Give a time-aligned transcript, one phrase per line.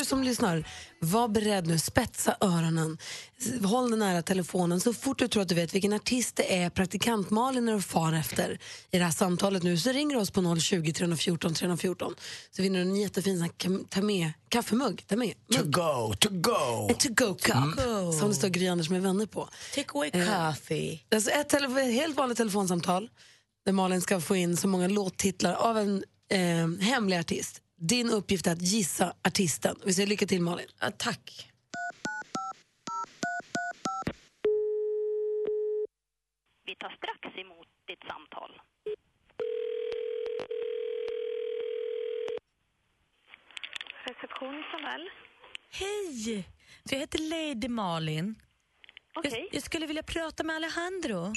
[0.00, 0.64] Du som lyssnar,
[1.00, 2.98] var beredd nu, spetsa öronen,
[3.64, 4.80] håll den nära telefonen.
[4.80, 7.82] Så fort du tror att du vet vilken artist det är praktikant Malin när du
[7.82, 8.58] far efter
[8.90, 12.14] i det här samtalet nu så ringer du oss på 020 314 314
[12.50, 13.50] så vinner du en jättefin
[13.88, 15.04] ta med, kaffemugg.
[15.06, 16.88] Ta med, To go, to go.
[16.88, 19.48] En to-go-cup som det står Gry Anders med vänner på.
[19.74, 21.00] Take away Eh, coffee.
[21.14, 23.08] Alltså ett tele- helt vanligt telefonsamtal
[23.64, 27.59] där Malin ska få in så många låttitlar av en eh, hemlig artist.
[27.82, 29.76] Din uppgift är att gissa artisten.
[29.84, 30.66] Vi säger lycka till Malin.
[30.80, 31.50] Ja, tack.
[36.66, 38.60] Vi tar strax emot ditt samtal.
[44.06, 45.08] Reception Isabel.
[45.70, 46.48] Hej!
[46.82, 48.34] Jag heter Lady Malin.
[49.14, 49.32] Okej.
[49.32, 51.32] Jag, jag skulle vilja prata med Alejandro.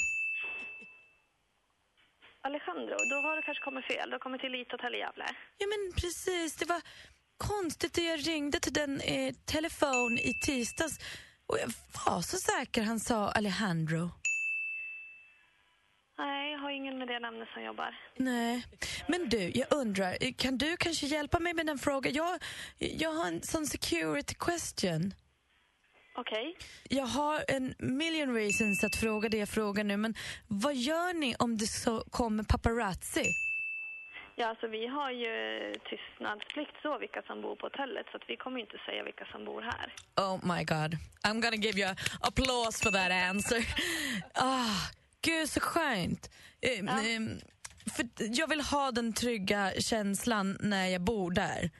[2.48, 4.10] Alejandro, då har du kanske kommit fel.
[4.10, 5.26] Du har kommit till Elite Hotel i Gävle.
[5.58, 6.56] Ja, men precis.
[6.56, 6.82] Det var
[7.36, 10.98] konstigt att jag ringde till den eh, telefon i tisdags
[11.46, 11.70] och jag
[12.06, 14.10] var så säker han sa Alejandro.
[16.18, 17.98] Nej, jag har ingen med det namnet som jobbar.
[18.16, 18.64] Nej,
[19.08, 22.12] men du, jag undrar, kan du kanske hjälpa mig med den frågan?
[22.12, 22.42] Jag,
[22.78, 25.14] jag har en sån security question.
[26.16, 26.56] Okej.
[26.88, 30.14] Jag har en million reasons att fråga det jag frågar nu, men
[30.48, 33.24] vad gör ni om det så kommer paparazzi?
[34.36, 38.60] Ja, alltså vi har ju tystnadsplikt så vilka som bor på hotellet så vi kommer
[38.60, 39.94] inte säga vilka som bor här.
[40.16, 40.92] Oh my god,
[41.26, 43.60] I'm gonna give you applause for that answer.
[44.34, 44.80] Ah,
[45.22, 46.30] gud så skönt.
[46.60, 47.28] Ehm, ehm,
[47.96, 51.70] för jag vill ha den trygga känslan när jag bor där.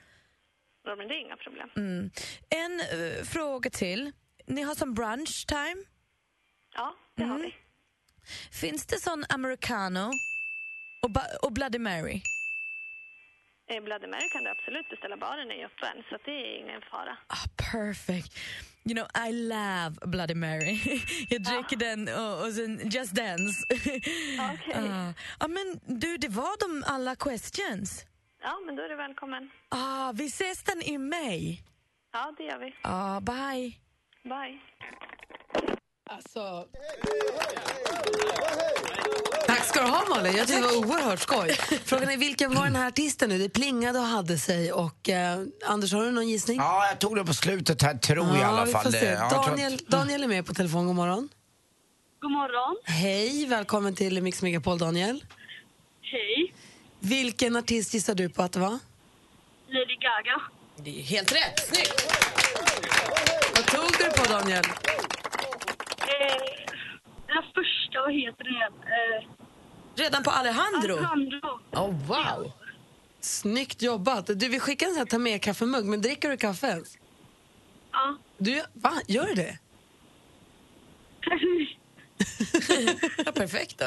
[0.83, 1.69] Ja, men det är inga problem.
[1.75, 2.11] Mm.
[2.49, 4.11] En eh, fråga till.
[4.45, 5.83] Ni har som brunch time.
[6.75, 7.55] Ja, det har vi.
[8.51, 10.11] Finns det sån americano
[11.01, 11.11] och,
[11.45, 12.21] och Bloody Mary?
[13.69, 15.17] Eh, Bloody Mary kan du absolut beställa.
[15.17, 17.17] Baren är ju öppen så det är ingen fara.
[17.27, 18.37] Ah, perfect.
[18.83, 20.79] You know, I love Bloody Mary.
[21.29, 23.65] jag dricker den och, och sen Just Dance.
[24.53, 24.89] Okej.
[24.89, 25.13] Ah.
[25.39, 28.05] Ah, men du, det var de alla questions.
[28.41, 29.49] Ja, men då är du välkommen.
[29.69, 31.63] Ah, vi ses den i maj.
[32.13, 32.75] Ja, det gör vi.
[32.81, 33.73] Ah, bye.
[34.25, 34.59] Bye.
[36.09, 36.65] Alltså...
[39.47, 41.49] Tack ska du ha Malin, jag tyckte det var oerhört skoj.
[41.85, 43.37] Frågan är vilken var den här artisten nu?
[43.37, 46.57] Det plingade och hade sig och eh, Anders har du någon gissning?
[46.57, 48.83] Ja, jag tog det på slutet här, tror jag i alla vi fall.
[48.83, 49.05] får se.
[49.05, 51.29] ja, jag tror att- Daniel, Daniel är med på telefon, god morgon.
[52.19, 52.75] God morgon.
[52.83, 55.23] Hej, välkommen till Mix Megapol Daniel.
[56.01, 56.53] Hej.
[56.99, 58.79] Vilken artist gissar du på att det var?
[59.67, 60.41] Lady Gaga.
[60.77, 62.11] Det är helt rätt, snyggt!
[63.55, 64.63] Vad tog du på Daniel?
[64.65, 64.71] Eh,
[67.27, 68.73] den första, vad heter den?
[68.83, 69.29] Eh,
[69.95, 70.93] Redan på Alejandro?
[70.97, 71.59] Alejandro.
[71.71, 72.51] Oh, wow!
[73.19, 74.27] Snyggt jobbat.
[74.27, 76.97] Du, vi skickar en sån här ta med kaffemugg, men dricker du kaffe ens?
[77.91, 78.17] Ja.
[78.37, 78.93] Du, va?
[79.07, 79.57] Gör du det?
[83.25, 83.85] Ja, perfekt då.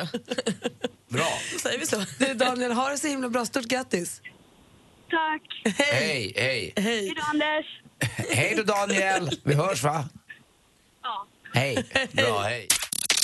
[1.08, 1.26] Bra.
[1.52, 2.04] Då säger vi så.
[2.18, 3.44] Du Daniel, ha det så himla bra.
[3.44, 4.20] Stort grattis!
[5.10, 5.62] Tack.
[5.78, 6.72] Hej, hej.
[6.76, 7.12] Hej!
[7.16, 7.80] då, Anders.
[8.28, 9.30] Hej då Daniel.
[9.44, 10.08] Vi hörs va?
[11.02, 11.26] Ja.
[11.54, 11.86] Hej.
[12.12, 12.68] Bra, hej.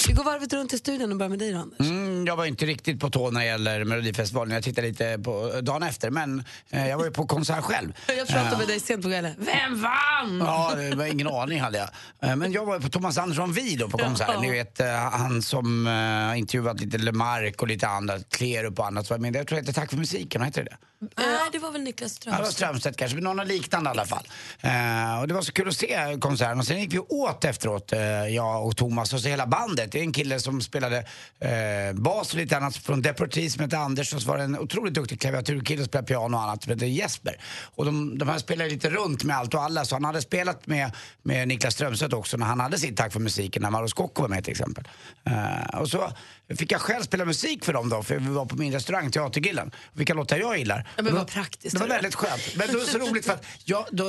[0.08, 1.80] Vi går varvet runt i studion och börjar med dig då, Anders.
[1.80, 4.54] Mm, jag var inte riktigt på tå när det gäller Melodifestivalen.
[4.54, 7.92] Jag tittade lite på dagen efter, men eh, jag var ju på konsert själv.
[8.08, 9.34] Jag pratade Eh, med dig sent på kvällen.
[9.38, 10.38] Vem vann?
[10.46, 11.88] Ja, det var ingen aning hade jag.
[12.30, 14.40] Eh, Men jag var på Thomas Andersson Vi då på konserten.
[14.40, 15.88] Ni vet eh, han som
[16.36, 19.20] intervjuat lite Lemark och lite andra, Klerup och annat.
[19.20, 20.76] Men jag tror det heter Tack för musiken, heter det?
[21.16, 22.56] Nej, det var väl Niklas Ja, det var Strömstedt.
[22.56, 24.28] Strömstedt kanske, men någon liknande i alla fall.
[24.60, 26.58] Eh, och det var så kul att se konserten.
[26.58, 29.93] Och sen gick vi åt efteråt, eh, jag och Thomas och så hela bandet.
[29.94, 31.04] Det är en kille som spelade
[31.40, 34.58] eh, bas och lite annat från Deportees som heter Anders och så var det en
[34.58, 37.40] otroligt duktig klaviaturkille som spelade piano och annat som heter Jesper.
[37.74, 40.66] Och de, de här spelade lite runt med allt och alla så han hade spelat
[40.66, 40.90] med,
[41.22, 44.28] med Niklas Strömstedt också när han hade sitt Tack för musiken när Mauro Scocco var
[44.28, 44.88] med till exempel.
[45.24, 46.12] Eh, och så
[46.58, 49.70] fick jag själv spela musik för dem då, för vi var på min restaurang, Teatergrillen.
[49.92, 50.88] Vilka låtar jag gillar.
[50.96, 52.56] Ja, men vad praktiskt, Det var väldigt skönt.
[52.56, 54.04] Men det var så roligt för att jag, då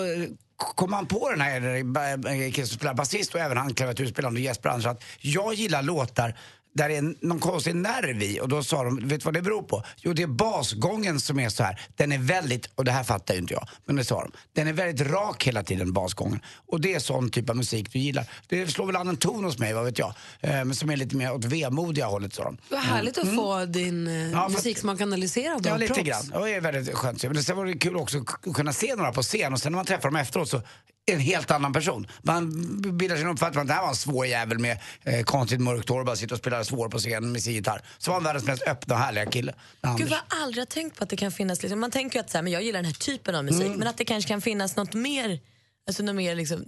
[0.58, 4.38] kom han på den här eh, eh, killen som spelar basist och även han klaviaturspelaren
[4.38, 6.36] Jesper Andersson att jag gillar låtar
[6.76, 9.42] där det är någon konstig nerv i och då sa de, vet du vad det
[9.42, 9.84] beror på?
[9.98, 11.82] Jo det är basgången som är så här.
[11.96, 14.32] Den är väldigt, och det här fattar ju inte jag, men det sa de.
[14.54, 16.40] Den är väldigt rak hela tiden, basgången.
[16.68, 18.26] Och det är sån typ av musik du gillar.
[18.48, 20.14] Det slår väl an en ton hos mig, vad vet jag.
[20.42, 22.58] Eh, som är lite mer åt vemodiga hållet sa de.
[22.70, 26.08] Vad härligt att få din eh, Ja, musiksmak analyserad Ja, lite proffs.
[26.08, 26.44] grann.
[26.44, 27.24] Det är väldigt skönt.
[27.24, 28.18] Men sen var det kul också
[28.48, 30.62] att kunna se några på scen och sen när man träffar dem efteråt så
[31.06, 32.08] en helt annan person.
[32.22, 32.52] Man
[32.98, 36.00] bildar sin uppfattning att det här var en svår jävel med eh, konstigt mörkt hår
[36.00, 37.82] och bara sitter och spelar svår på scenen med sin gitarr.
[37.98, 39.54] Så var han världens mest öppna och härliga kille.
[39.98, 42.22] Gud vad jag aldrig har tänkt på att det kan finnas, liksom, man tänker ju
[42.24, 44.28] att så här, men jag gillar den här typen av musik, men att det kanske
[44.28, 45.40] kan finnas något mer,
[45.88, 46.66] alltså något mer liksom,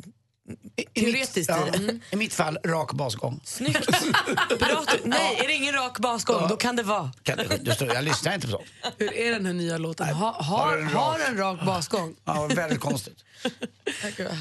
[0.93, 1.99] teoretiskt ja, i det.
[2.11, 3.41] I mitt fall, rak basgång.
[3.43, 3.87] Snyggt.
[4.59, 7.11] Bra, nej, är det ingen rak basgång, då kan det vara.
[7.23, 7.39] Kan
[7.75, 8.65] står- Jag lyssnar inte på sånt.
[8.97, 10.07] Hur är den här nya låten?
[10.07, 10.93] Ha, Har har, den rak?
[10.93, 12.15] har en rak basgång?
[12.25, 13.23] Ja, väldigt konstigt.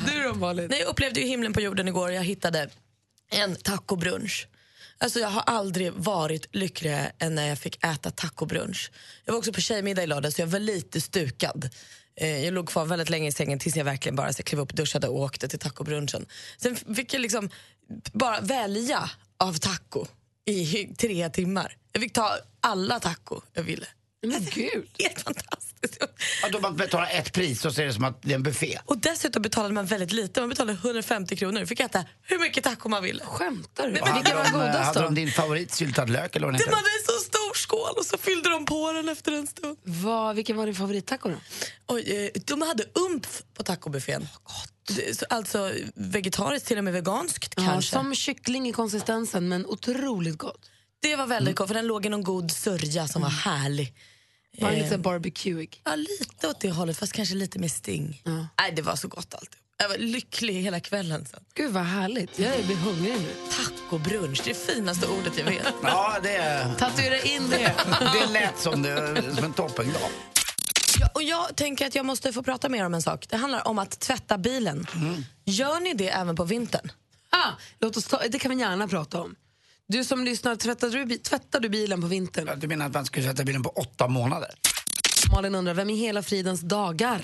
[0.07, 0.67] Du då Malin?
[0.71, 2.11] Nej, jag upplevde ju himlen på jorden igår.
[2.13, 2.69] Jag hittade
[3.31, 4.47] en tacobrunch.
[4.99, 8.91] Alltså jag har aldrig varit lyckligare än när jag fick äta tacobrunch.
[9.25, 11.71] Jag var också på tjejmiddag i lördags så jag var lite stukad.
[12.21, 14.73] Eh, Jag låg kvar väldigt länge i sängen tills jag verkligen bara så klev upp,
[14.75, 16.27] duschade och åkte till tacobrunchen.
[16.59, 17.51] Sen fick jag liksom
[18.13, 20.07] bara välja av taco
[20.45, 21.77] i tre timmar.
[21.93, 23.87] Jag fick ta alla taco jag ville.
[24.27, 24.89] Men gud.
[24.99, 25.99] Helt fantastiskt.
[26.43, 28.43] Ja, då man betalar ett pris och så är det som att det är en
[28.43, 28.79] buffé.
[28.85, 30.41] Och dessutom betalade man väldigt lite.
[30.41, 31.65] Man betalade 150 kronor.
[31.67, 33.25] Fick äta hur mycket taco man ville.
[33.25, 33.93] Skämtar du?
[33.93, 36.65] Nej, men Hade de, godast Hade de din favorit syltad lök eller vad den De
[36.65, 36.77] heter?
[36.77, 39.77] hade så stor skål och så fyllde de på den efter en stund.
[39.83, 41.37] Vad, vilken var din favorittaco då?
[41.87, 44.29] Oj, eh, de hade umf på tacobuffén.
[45.31, 47.91] Alltså vegetariskt, till och med veganskt Ja, kanske.
[47.97, 50.71] som kyckling i konsistensen men otroligt gott.
[51.03, 53.95] Det var väldigt gott för den låg i någon god sörja som var härlig.
[54.61, 55.81] Var Eh, lite barbecueig?
[55.85, 58.23] Ja, lite åt det hållet fast kanske lite med sting.
[58.25, 58.47] Ja.
[58.61, 59.51] Nej, det var så gott allt.
[59.79, 61.41] Jag var lycklig hela kvällen sen.
[61.55, 62.39] Gud vad härligt.
[62.39, 63.29] Jag blir hungrig nu.
[63.51, 65.63] Tacobrunch, det är det finaste ordet jag vet.
[65.83, 67.75] Ja, det, är- Tatuera in det.
[68.13, 70.01] det lät som, det, som en toppendag.
[71.01, 73.27] Ja, och jag tänker att jag måste få prata mer om en sak.
[73.29, 74.87] Det handlar om att tvätta bilen.
[75.45, 76.93] Gör ni det även på vintern?
[77.31, 77.51] Ah,
[77.81, 79.35] låt oss ta, det kan vi gärna prata om.
[79.89, 82.61] Du som lyssnar, tvättar du, tvättar du bilen på vintern?
[82.61, 84.51] Du menar att man skulle sätta bilen på åtta månader?
[85.33, 87.23] Malin undrar, vem i hela fridens dagar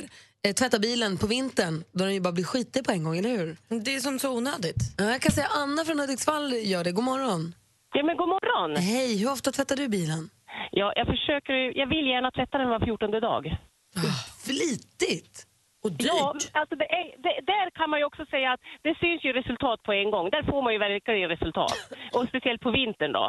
[0.49, 3.31] eh, tvättar bilen på vintern då den ju bara blir skitig på en gång, eller
[3.39, 3.56] hur?
[3.85, 4.83] Det är som så onödigt.
[4.99, 6.93] Ja, Jag kan säga Anna från Hudiksvall gör det.
[6.93, 7.55] God morgon.
[7.94, 8.77] Ja, men god morgon.
[8.77, 10.31] Hej, hur ofta tvättar du bilen?
[10.71, 13.56] Ja, jag försöker, jag vill gärna tvätta den var 14 dag.
[14.47, 15.47] Flitigt!
[15.85, 16.06] Och dyrt.
[16.06, 19.33] Ja, alltså det är, det, där kan man ju också säga att det syns ju
[19.33, 20.31] resultat på en gång.
[20.31, 21.75] Där får man ju verkligen resultat.
[22.15, 23.27] Och speciellt på vintern då.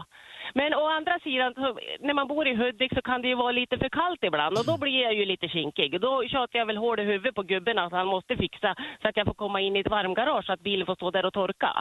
[0.56, 1.68] Men å andra sidan, så,
[2.08, 4.66] när man bor i Hudik så kan det ju vara lite för kallt ibland och
[4.66, 6.02] då blir jag ju lite kinkig.
[6.02, 9.18] Då tjatar jag väl hål i huvudet på gubben att han måste fixa så att
[9.18, 11.72] jag får komma in i ett varmgarage så att bilen får stå där och torka.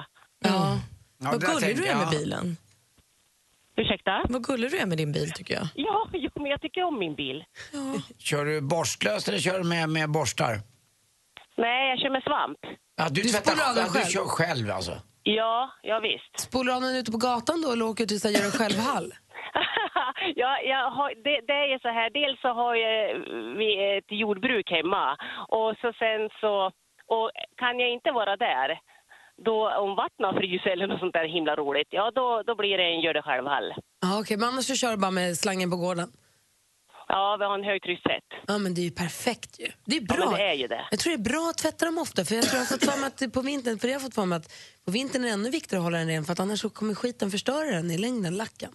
[0.45, 0.79] Ja.
[1.25, 2.57] Ja, Vad gullig du är med bilen.
[3.77, 4.23] Ursäkta?
[4.29, 5.67] Vad gullig du är med din bil tycker jag.
[5.75, 7.45] Ja, jo, men jag tycker om min bil.
[8.19, 10.61] Kör du borstlöst eller kör du med, med borstar?
[11.57, 12.59] Nej, jag kör med svamp.
[12.97, 14.05] Ja, du, Du tvättar ja, själv?
[14.07, 14.93] Du kör själv alltså?
[15.23, 16.49] Ja, ja visst.
[16.49, 19.13] Spolar du av den ute på gatan då eller åker du till gör en självhall?
[20.43, 23.19] ja, jag har, det, det är så här, dels så har jag,
[23.59, 25.17] vi ett jordbruk hemma
[25.49, 26.55] och så sen så,
[27.07, 28.79] och kan jag inte vara där,
[29.45, 32.85] då om vattnet fryst eller något sånt där himla roligt, ja då, då blir det
[32.85, 33.75] en gör det själv-hall.
[34.01, 36.09] Ja, okej, men annars så kör du bara med slangen på gården?
[37.15, 38.29] Ja, vi har en högtryckstvätt.
[38.47, 39.69] Ja, men det är ju perfekt ju.
[39.85, 40.31] Det är Ja, bra.
[40.31, 40.87] men det är ju det.
[40.91, 42.85] Jag tror det är bra att tvätta dem ofta, för jag tror jag har fått
[42.91, 44.53] för mig att på vintern, för jag har fått för mig att
[44.85, 46.95] på vintern är det ännu viktigare att hålla den ren, för att annars så kommer
[46.95, 48.73] skiten förstöra den i längden, lacken.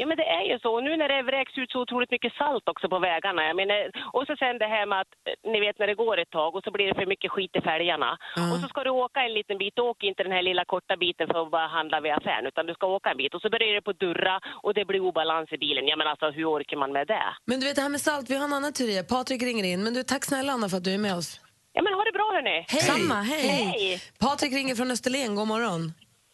[0.00, 0.70] Ja men det är ju så.
[0.76, 3.40] Och nu när det vräks ut så otroligt mycket salt också på vägarna.
[3.50, 3.78] Jag menar,
[4.16, 6.50] och så sen det här med att eh, ni vet när det går ett tag
[6.54, 8.10] och så blir det för mycket skit i fälgarna.
[8.52, 11.26] Och så ska du åka en liten bit, åk inte den här lilla korta biten
[11.30, 13.74] för att bara handla vid affären utan du ska åka en bit och så börjar
[13.74, 15.86] det på durra och det blir obalans i bilen.
[15.90, 17.26] Ja men alltså hur orkar man med det?
[17.44, 19.02] Men du vet det här med salt, vi har en annan teori.
[19.08, 21.40] Patrik ringer in, men du, tack snälla Anna för att du är med oss.
[21.72, 22.64] Ja men ha det bra hörni!
[22.68, 22.80] Hej!
[22.80, 23.48] Samma, hej.
[23.48, 24.00] Hej!
[24.20, 25.92] Patrik ringer från Österlen, god morgon.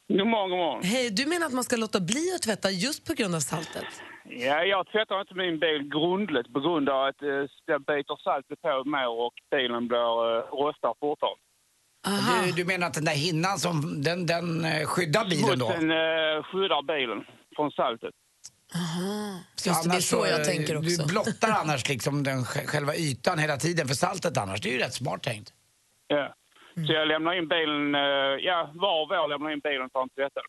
[0.08, 0.82] God morgon, god morgon.
[0.84, 3.84] Hej, du menar att man ska låta bli att tvätta just på grund av saltet?
[4.24, 7.28] Ja, jag tvättar inte min bil grundligt på grund av att eh,
[7.66, 11.36] det biter saltet på mer och bilen blir eh, rostar fortare.
[12.06, 12.44] Aha.
[12.46, 15.66] Du, du menar att den där hinnan som, den, den eh, skyddar bilen då?
[15.66, 17.24] Smutsen eh, skyddar bilen
[17.56, 18.14] från saltet.
[19.66, 21.02] Just det, det är så jag eh, tänker också.
[21.02, 24.60] Du blottar annars liksom den, sj- själva ytan hela tiden för saltet annars.
[24.60, 25.52] Det är ju rätt smart tänkt.
[26.06, 26.34] Ja.
[26.86, 28.00] Så jag lämnar in bilen, eh,
[28.48, 30.44] ja var och vår lämnar in bilen för en tvättare.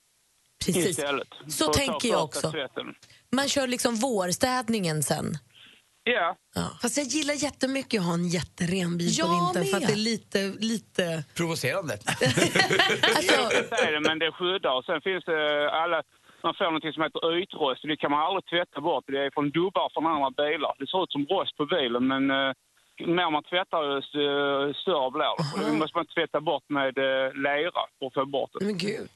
[0.66, 0.90] Precis.
[0.90, 1.28] Istället.
[1.48, 2.52] Så För att tänker jag också.
[2.52, 2.96] Tvätten.
[3.32, 5.26] Man kör liksom vårstädningen sen.
[6.04, 6.36] Ja.
[6.82, 9.94] Fast jag gillar jättemycket att ha en jätteren bil på Jag vintern för att det
[10.02, 11.24] är lite, lite...
[11.38, 11.94] Provocerande.
[13.16, 14.74] Alltså, Det är det, men det skyddar.
[14.78, 16.04] Och sen finns det alla
[16.44, 17.82] man får något som heter ytrost.
[17.84, 19.04] Det kan man aldrig tvätta bort.
[19.08, 20.74] Det är från dubbar från andra bilar.
[20.80, 22.52] Det ser ut som rost på bilen men eh,
[23.00, 25.44] mer man tvättar desto eh, större blir det.
[25.54, 28.66] Och det måste man tvätta bort med eh, lera för att få bort det.
[28.66, 29.10] Men gud.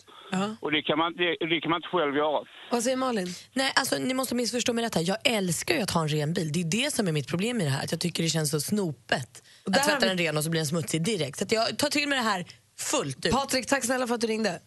[0.61, 2.43] Och det kan, man, det, det kan man inte själv göra.
[2.71, 3.27] Vad säger Malin?
[3.53, 5.03] Nej, alltså, ni måste missförstå mig rätt här.
[5.07, 6.51] Jag älskar ju att ha en ren bil.
[6.51, 7.83] Det är det som är mitt problem i det här.
[7.83, 9.43] Att jag tycker det känns så snopet.
[9.65, 11.37] Och Att tvätta vi- den ren och så blir den smutsig direkt.
[11.37, 12.45] Så att jag tar till mig det här
[12.79, 13.31] fullt ut.
[13.31, 14.59] Patrik, tack snälla för att du ringde.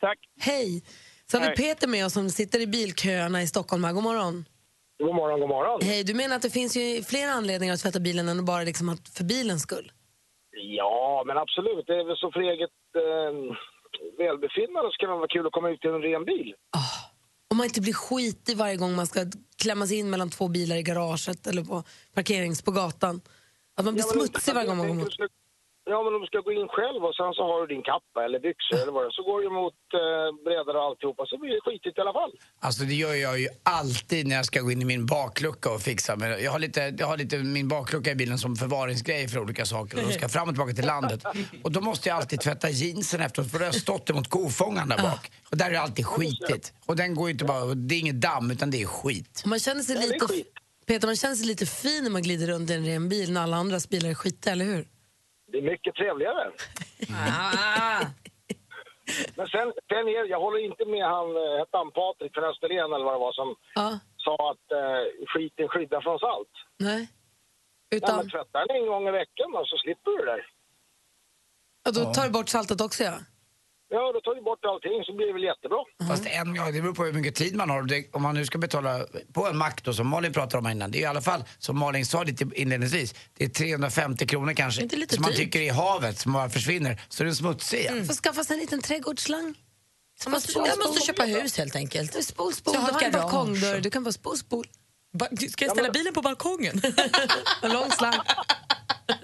[0.00, 0.18] Tack.
[0.40, 0.82] Hej.
[1.30, 1.56] Så har vi Hej.
[1.56, 3.82] Peter med oss som sitter i bilköerna i Stockholm.
[3.94, 4.44] God morgon.
[5.00, 5.78] God morgon, god morgon.
[5.82, 8.88] Hej, du menar att det finns ju fler anledningar att tvätta bilen än bara liksom
[8.88, 9.92] att för bilens skull?
[10.78, 11.86] Ja, men absolut.
[11.86, 12.70] Det är väl så för eget
[13.04, 13.32] eh,
[14.18, 16.54] välbefinnande så kan det vara kul att komma ut i en ren bil.
[17.50, 19.20] Om man inte blir skitig varje gång man ska
[19.62, 21.82] klämma sig in mellan två bilar i garaget eller på
[22.14, 23.20] parkerings på gatan.
[23.76, 25.08] Att man blir Ja, smutsig varje gång man går mot.
[25.84, 28.18] Ja, men om du ska gå in själv och sen så har du din kappa
[28.24, 31.38] eller byxor eller vad det är, så går du mot eh, bredare och alltihopa så
[31.38, 32.32] blir det skitigt i alla fall.
[32.60, 35.80] Alltså det gör jag ju alltid när jag ska gå in i min baklucka och
[35.80, 36.16] fixa.
[36.16, 39.64] Men jag, har lite, jag har lite min baklucka i bilen som förvaringsgrej för olika
[39.66, 39.98] saker.
[39.98, 41.20] Och då ska jag fram och tillbaka till landet.
[41.64, 44.88] Och då måste jag alltid tvätta jeansen efteråt för då har jag stått emot kofångaren
[44.88, 45.30] där bak.
[45.50, 46.72] Och där är det alltid skitigt.
[46.86, 49.42] Och den går ju inte bara, det är inget damm utan det är skit.
[49.46, 50.26] Man känner sig lite,
[50.86, 53.40] Peter, man känner sig lite fin när man glider runt i en ren bil när
[53.42, 54.86] alla andras bilar är skitiga, eller hur?
[55.52, 56.50] Det är mycket trevligare.
[59.36, 62.92] Men sen, sen är, jag håller inte med han, eh, hette han Patrik från Österlen
[62.92, 63.56] eller vad det var som
[64.16, 66.54] sa att eh, skiten skyddar från salt.
[66.78, 67.08] Nej.
[67.90, 68.10] Utan...
[68.10, 70.46] Ja, men tvätta den en gång i veckan då, så slipper du det där.
[71.86, 73.18] Och då tar du bort saltet också, ja?
[74.40, 75.78] Ja, du bort allting så blir det väl jättebra.
[76.08, 77.82] Fast en, ja, det beror på hur mycket tid man har.
[77.82, 80.72] Det, om man nu ska betala på en mack då, som Malin pratade om här
[80.72, 80.90] innan.
[80.90, 84.82] Det är i alla fall, som Malin sa lite inledningsvis, det är 350 kronor kanske.
[84.82, 85.38] Inte lite som man dyrt.
[85.38, 87.00] tycker är i havet, som bara försvinner.
[87.08, 88.06] Så är den smutsig igen.
[88.06, 89.54] Får skaffa sig en liten trädgårdsslang.
[90.24, 92.24] Jag måste, jag måste köpa hus helt enkelt.
[92.24, 92.74] Spol, spol.
[92.74, 94.64] Du har en balkongdörr, du kan bara spol, spol.
[95.50, 96.74] Ska jag ställa bilen på balkongen?
[97.62, 98.20] En lång slang.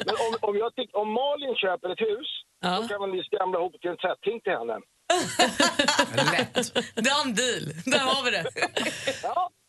[0.06, 2.28] Men om, om, jag tyck, om Malin köper ett hus,
[2.62, 4.76] då kan man ju skramla ihop till en tvätting till henne.
[6.94, 7.72] Done deal.
[7.84, 8.44] Där har vi det.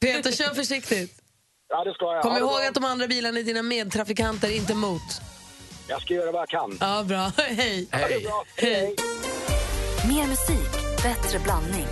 [0.02, 1.22] Peter, kör försiktigt.
[1.70, 2.22] Ja, det ska jag.
[2.22, 5.02] Kom det ihåg att de andra bilarna är dina medtrafikanter, inte mot.
[5.88, 6.78] Jag ska göra vad jag kan.
[6.80, 7.32] Ja, bra.
[7.44, 7.88] Hej.
[7.92, 8.46] Det bra.
[8.56, 8.96] Hej.
[10.08, 11.88] Mer musik, bättre blandning.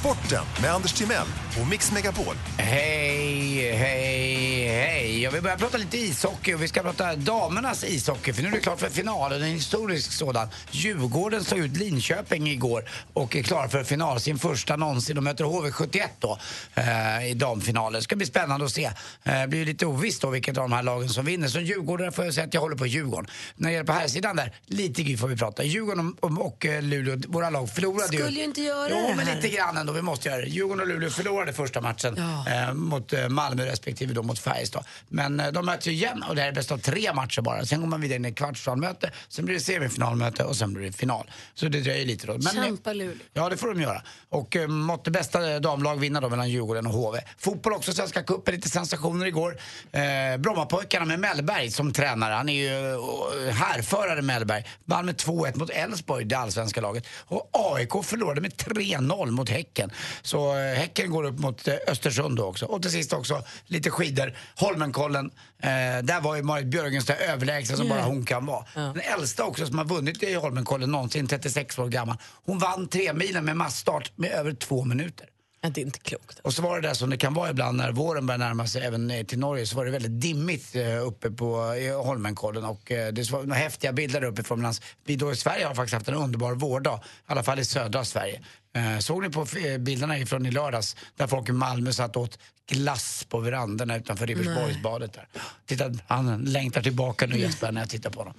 [0.00, 1.26] Sporten med Anders Timell
[1.60, 2.34] och Mix Megapol.
[2.58, 5.22] Hej, hej, hej.
[5.22, 8.52] Jag vill börja prata lite ishockey och vi ska prata damernas ishockey för nu är
[8.52, 10.48] det klart för finalen, en historisk sådan.
[10.70, 15.14] Djurgården slog ut Linköping igår och är klara för final, sin första någonsin.
[15.16, 16.38] De möter HV71 då
[16.74, 17.92] eh, i damfinalen.
[17.98, 18.84] Det ska bli spännande att se.
[18.84, 21.48] Eh, Det blir lite ovisst då vilket av de här lagen som vinner.
[21.48, 23.30] Som Djurgårdare får jag säga att jag håller på Djurgården.
[23.56, 25.64] När det gäller på här sidan där, lite grann får vi prata.
[25.64, 28.22] Djurgården och, och, och eh, Luleå, våra lag förlorade ju.
[28.22, 29.36] Skulle ju inte göra Jo, det men här.
[29.36, 30.00] lite grann ändå.
[30.00, 30.48] Vi måste göra det.
[30.48, 34.84] Djurgården och Luleå förlorade första matchen eh, mot eh, Malmö respektive då mot Färjestad.
[35.08, 37.64] Men eh, de möts ju igen och det här är bäst av tre matcher bara.
[37.64, 40.92] Sen går man vidare in i kvartsfinalmöte, sen blir det semifinalmöte och sen blir det
[40.92, 41.30] final.
[41.54, 42.32] Så det dröjer lite då.
[42.32, 43.16] Men, eh, Kämpa Luleå.
[43.32, 44.02] Ja, det får de göra.
[44.28, 47.18] Och eh, måtte bästa eh, damlag vinna då mellan Djurgården och HV.
[47.38, 49.56] Fotboll också, Svenska cupen, lite sensationer igår.
[49.92, 52.34] Eh, Brommapojkarna med Mellberg som tränare.
[52.34, 52.70] Han är ju
[53.50, 54.64] härförare Mellberg.
[54.84, 57.06] Vann med 2-1 mot Elfsborg, det allsvenska laget.
[57.26, 59.77] Och AIK förlorade med 3-0 mot Häcken.
[60.22, 62.66] Så eh, Häcken går upp mot eh, Östersund då också.
[62.66, 64.36] Och till sist också lite skidor.
[64.56, 65.30] Holmenkollen,
[65.62, 65.68] eh,
[66.02, 67.94] där var ju Marit Björgenstad överlägsen som Ja.
[67.94, 68.64] bara hon kan vara.
[68.74, 72.16] Den äldsta också som har vunnit i Holmenkollen någonsin, 36 år gammal.
[72.46, 75.26] Hon vann tre milen med massstart med över två minuter.
[75.60, 76.38] Det är inte klokt.
[76.38, 78.82] Och så var det där som det kan vara ibland när våren börjar närma sig
[78.82, 81.56] även ner till Norge så var det väldigt dimmigt eh, uppe på
[82.04, 84.74] Holmenkollen och eh, det var några häftiga bilder uppifrån medan
[85.04, 88.04] vi då i Sverige har faktiskt haft en underbar vårdag, i alla fall i södra
[88.04, 88.40] Sverige.
[88.74, 92.38] Eh, såg ni på eh, bilderna ifrån i lördags där folk i Malmö satt åt
[92.70, 95.28] glass på verandorna utanför Ribersborgsbadet där.
[95.66, 98.34] Titta, han längtar tillbaka nu Jesper när jag tittar på honom.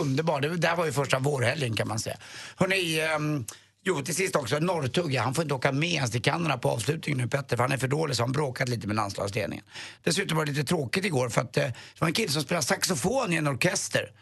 [0.00, 2.16] Underbar, det där var ju första vårhelgen kan man säga.
[2.56, 3.44] Hörrni, ehm,
[3.86, 7.18] Jo, till sist också, Norrtugga, han får inte åka med ens till Kanada på avslutningen
[7.18, 9.64] nu Petter, för han är för dålig så han bråkat lite med landslagsledningen.
[10.02, 12.66] Dessutom var det lite tråkigt igår för att eh, det var en kille som spelade
[12.66, 14.12] saxofon i en orkester.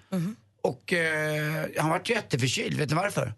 [0.62, 3.34] Och eh, han var jätteförkyld, vet ni varför?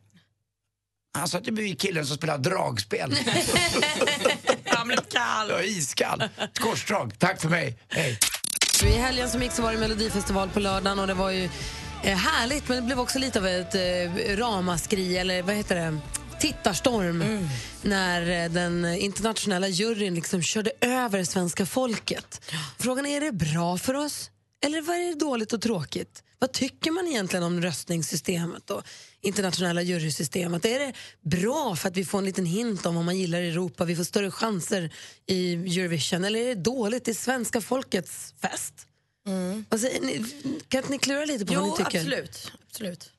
[1.18, 3.16] Han sa att det blir killen som spelar dragspel.
[4.64, 5.50] Han blev kall.
[5.50, 6.22] Är iskall.
[6.22, 7.18] Ett korsdrag.
[7.18, 7.78] Tack för mig.
[7.88, 8.18] Hej.
[8.84, 11.48] I helgen som gick så var det Melodifestival på lördagen och det var ju
[12.12, 15.99] härligt men det blev också lite av ett eh, ramaskri eller vad heter det?
[16.40, 17.49] Tittarstorm
[17.82, 22.52] när eh, den internationella juryn liksom körde över svenska folket.
[22.78, 24.30] Frågan är, är det bra för oss?
[24.64, 26.23] Eller vad är dåligt och tråkigt?
[26.38, 28.82] Vad tycker man egentligen om röstningssystemet och
[29.20, 30.64] internationella jurysystemet?
[30.64, 30.92] Är det
[31.23, 33.96] bra för att vi får en liten hint om vad man gillar i Europa, vi
[33.96, 34.92] får större chanser
[35.26, 36.25] i Eurovision?
[36.25, 37.04] Eller är det dåligt?
[37.04, 38.75] Det är svenska folkets fest.
[39.68, 40.24] Vad säger ni?
[40.68, 41.98] Kan inte ni klura lite på Jo, vad ni tycker?
[41.98, 42.52] absolut.
[42.70, 43.10] absolut.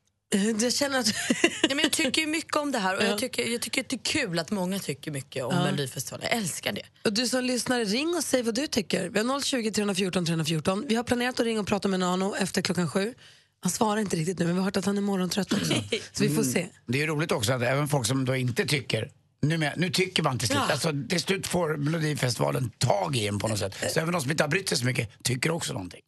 [0.62, 1.08] Jag känner att...
[1.44, 3.08] Nej, men jag tycker mycket om det här och Ja.
[3.08, 5.64] jag, tycker, jag tycker att det är kul att många tycker mycket om Ja.
[5.64, 6.28] Melodifestivalen.
[6.32, 6.82] Jag älskar det.
[7.04, 9.10] Och du som lyssnar, ring och säg vad du tycker.
[9.10, 10.86] Vi har 020 314 314.
[10.88, 13.14] Vi har planerat att ringa och prata med Nano efter klockan sju.
[13.60, 15.74] Han svarar inte riktigt nu, men vi har hört att han är morgontrött också.
[16.14, 16.60] Så vi får se.
[16.60, 16.72] Mm.
[16.88, 19.12] Det är roligt också att även folk som då inte tycker
[19.48, 20.60] nu, nu tycker man till slut.
[20.68, 20.72] Ja.
[20.72, 23.76] Alltså, till slut får Melodifestivalen tag i en på något sätt.
[23.94, 26.02] Så även de som inte har brytt sig så mycket tycker också någonting.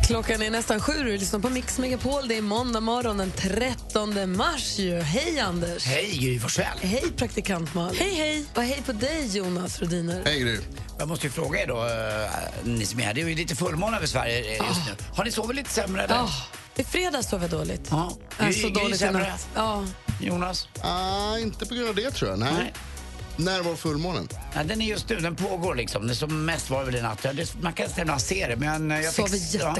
[0.00, 2.28] Klockan är nästan sju och du lyssnar på Mix Megapol.
[2.28, 5.00] Det är måndag morgon den 13 mars ju.
[5.00, 5.84] Hej Anders!
[5.86, 6.78] Hej Gry Forssell!
[6.80, 8.00] Hej praktikant Malin!
[8.00, 8.44] Hej hej!
[8.54, 10.22] Och hej på dig Jonas Rodiner!
[10.24, 10.58] Hej Gry!
[10.98, 12.30] Jag måste ju fråga er då, eh,
[12.64, 15.04] ni som är här, det är ju lite fullmåne över Sverige just nu.
[15.16, 16.28] Har ni sovit lite sämre eller?
[16.76, 17.88] I fredags sov jag dåligt.
[17.90, 18.12] Ja.
[18.38, 19.22] Jag Gry- så Gry dåligt i sämre?
[19.28, 19.48] natt.
[19.54, 19.84] Ja.
[20.20, 20.68] Jonas?
[20.82, 22.38] Ah, inte på grund av det tror jag.
[22.38, 22.72] Nej.
[23.44, 24.28] När var fullmånen?
[24.54, 26.06] Ja, den är just nu, den pågår liksom.
[26.06, 27.22] Det som mest var väl i natt.
[27.22, 29.54] Det, man kan sällan se det men eh, jag fick...
[29.60, 29.74] ja.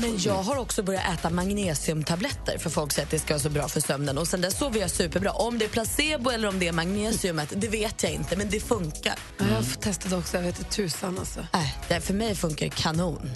[0.00, 3.50] Men jag har också börjat äta magnesiumtabletter för folk säger att det ska vara så
[3.50, 4.18] bra för sömnen.
[4.18, 5.30] Och sen dess sover jag superbra.
[5.30, 8.36] Om det är placebo eller om det är magnesiumet, det vet jag inte.
[8.36, 9.14] Men det funkar.
[9.38, 11.40] Ja, Jag har testat också, jag vet inte tusan alltså.
[11.40, 13.30] Äh, det, för mig funkar det kanon.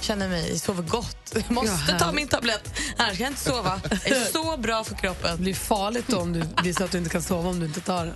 [0.00, 1.16] Känner mig, sover gott.
[1.34, 3.80] Jag måste Ja, ta min tablett, annars kan jag inte sova.
[4.04, 5.36] Det är så bra för kroppen.
[5.36, 7.80] Det blir farligt då om du visar att du inte kan sova om du inte
[7.80, 8.14] tar den.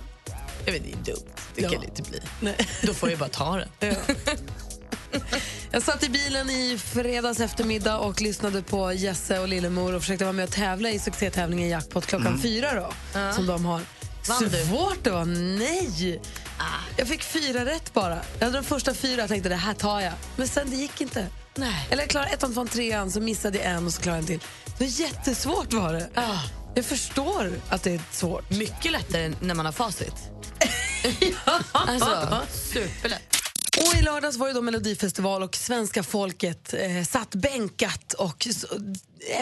[0.65, 1.25] Jag vet, det är dumt.
[1.55, 1.79] Det kan Ja.
[1.79, 2.19] det inte bli.
[2.39, 2.55] Nej.
[2.83, 3.95] Då får jag bara ta den.
[5.71, 10.23] Jag satt i bilen i fredags eftermiddag och lyssnade på Jesse och Lillemor och försökte
[10.25, 12.41] vara med och tävla i succétävlingen Jackpot klockan Mm.
[12.41, 13.33] fyra då, Ja.
[13.33, 13.81] som de har.
[14.27, 14.49] Vann?
[14.67, 16.21] Svårt det var, nej!
[16.97, 18.19] Jag fick fyra rätt bara.
[18.39, 20.13] Jag hade de första fyra och tänkte det här tar jag.
[20.35, 21.27] Men sen det gick inte.
[21.55, 21.87] Nej.
[21.89, 24.39] Eller jag klarade ettan, tvåan, trean, så missade jag en och så klarade jag en
[24.39, 24.47] till.
[24.77, 26.09] Det var jättesvårt var det.
[26.79, 28.49] Jag förstår att det är svårt.
[28.49, 30.13] Mycket lättare när man har facit.
[31.71, 33.38] Alltså, superlätt.
[33.79, 38.67] Och I lördags var det då Melodifestival och svenska folket eh, satt bänkat och så,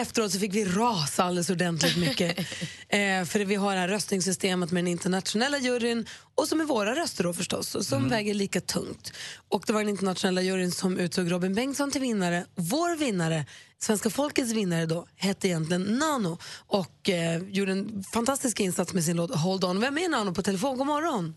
[0.00, 2.38] efteråt så fick vi rasa alldeles ordentligt mycket.
[2.88, 6.94] eh, för vi har det här röstningssystemet med den internationella juryn och som är våra
[6.94, 9.12] röster då förstås, som väger lika tungt.
[9.48, 12.44] Och det var den internationella juryn som utsåg Robin Bengtsson till vinnare.
[12.54, 13.44] Vår vinnare,
[13.78, 19.16] svenska folkets vinnare då, hette egentligen Nano och eh, gjorde en fantastisk insats med sin
[19.16, 19.80] låt Hold On.
[19.80, 20.78] Vem är Nano på telefon?
[20.78, 21.34] God morgon!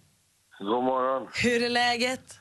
[0.59, 1.27] God morgon.
[1.33, 2.40] Hur är läget?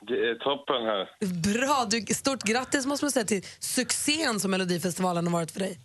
[0.00, 1.08] Det är toppen här.
[1.54, 1.86] Bra!
[1.90, 5.78] Du, stort grattis måste man säga till succén som Melodifestivalen har varit för dig.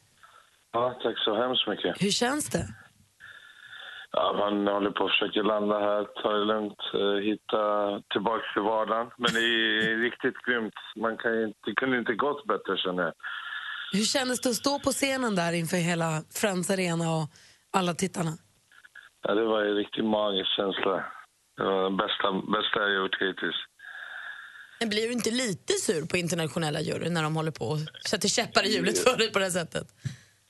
[0.72, 2.02] Ja, tack så hemskt mycket.
[2.02, 2.68] Hur känns det?
[4.12, 7.62] Ja, man håller på att försöka landa här, ta det lugnt, eh, hitta
[8.14, 9.08] tillbaka till vardagen.
[9.18, 10.74] Men det är riktigt grymt.
[10.96, 13.14] Man kan inte, det kunde inte gått bättre känner jag.
[13.92, 17.28] Hur kändes det att stå på scenen där inför hela Friends Arena och
[17.74, 18.32] alla tittarna?
[19.22, 21.06] Ja, det var en riktigt magisk känsla.
[21.58, 23.56] Det var den bästa, bästa jag gjort hittills.
[24.80, 28.28] Men blir du inte lite sur på internationella juryn när de håller på och sätter
[28.28, 29.88] käppar i hjulet för dig på det här sättet?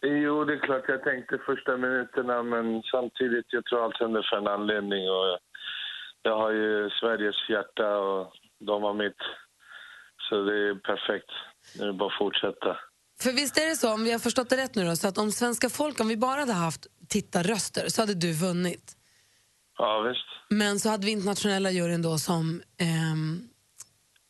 [0.01, 4.37] Jo, det är klart jag tänkte första minuterna men samtidigt, jag tror allt händer för
[4.37, 5.39] en anledning och
[6.21, 9.21] jag har ju Sveriges hjärta och de har mitt.
[10.29, 11.31] Så det är perfekt.
[11.77, 12.77] Nu är det bara att fortsätta.
[13.21, 15.17] För visst är det så, om vi har förstått det rätt nu då, så att
[15.17, 18.93] om svenska folk, om vi bara hade haft tittarröster så hade du vunnit.
[19.77, 20.25] Ja, visst.
[20.49, 23.49] Men så hade vi internationella juryn då som ehm,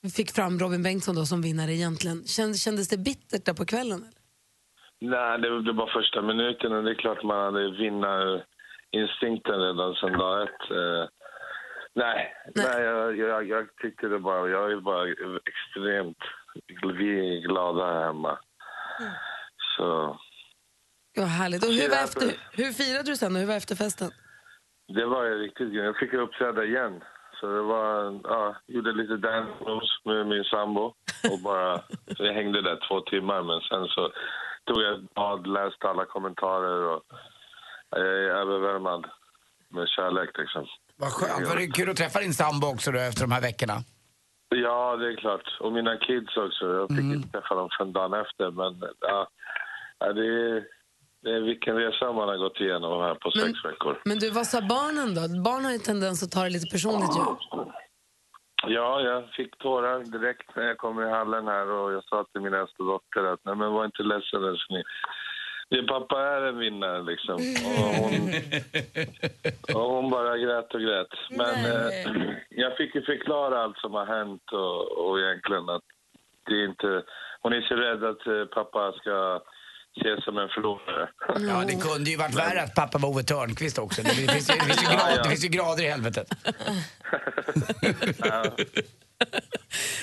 [0.09, 2.23] fick fram Robin Bengtsson då som vinnare egentligen.
[2.23, 3.99] Kändes, kändes det bittert där på kvällen?
[3.99, 4.25] Eller?
[5.01, 10.17] Nej, det var bara första minuten och det är klart man hade vinnarinstinkten redan sedan
[10.19, 10.71] dag ett.
[10.71, 11.03] Eh,
[11.93, 12.81] nej, nej.
[12.83, 15.07] jag, jag, jag tyckte det bara, jag är bara
[15.51, 16.17] extremt,
[16.99, 18.39] vi är glada här hemma.
[19.77, 20.19] Så
[21.13, 21.63] Det var härligt.
[21.63, 23.33] Och hur, var efter, hur firade du sen?
[23.35, 24.11] och Hur var efterfesten?
[24.87, 25.85] det var riktigt grymt.
[25.85, 27.01] Jag fick uppträda igen.
[27.39, 30.85] Så det var, ja, gjorde lite dance moves med min sambo
[31.31, 31.77] och bara,
[32.17, 34.11] så jag hängde där två timmar men sen så
[34.65, 37.03] tog jag ett bad, läste alla kommentarer och
[37.89, 39.05] jag är överväldigad
[39.69, 40.65] med kärlek liksom.
[40.95, 41.49] Vad skönt.
[41.49, 43.73] Var det kul att träffa din sambo också då efter de här veckorna?
[44.49, 45.57] Ja, det är klart.
[45.59, 46.65] Och mina kids också.
[46.65, 49.29] Jag fick inte träffa dem förrän dagen efter men ja
[49.99, 50.74] det, är,
[51.25, 54.01] det är vilken resa man har gått igenom här på sex veckor.
[54.05, 55.21] Men du, vad sa barnen då?
[55.47, 57.23] Barn har ju tendens att ta det lite personligt ju.
[58.67, 62.41] Ja, jag fick tårar direkt när jag kom i hallen här och jag sa till
[62.41, 64.83] min äldsta dotter att nej men var inte ledsen älskling.
[65.69, 67.35] Din pappa är en vinnare liksom.
[67.35, 68.13] Och hon,
[69.81, 71.13] och hon bara grät och grät.
[71.29, 71.89] Men eh,
[72.49, 75.87] jag fick ju förklara allt som har hänt och, och egentligen att
[76.45, 77.03] det är inte,
[77.41, 79.41] hon är så rädd att eh, pappa ska
[79.97, 81.09] ses som en förlorare.
[81.39, 84.01] Ja, det kunde ju varit värre att pappa var Ove Thörnqvist också.
[84.01, 86.27] Det finns, ju, det, finns ju grad, det finns ju grader i helvetet.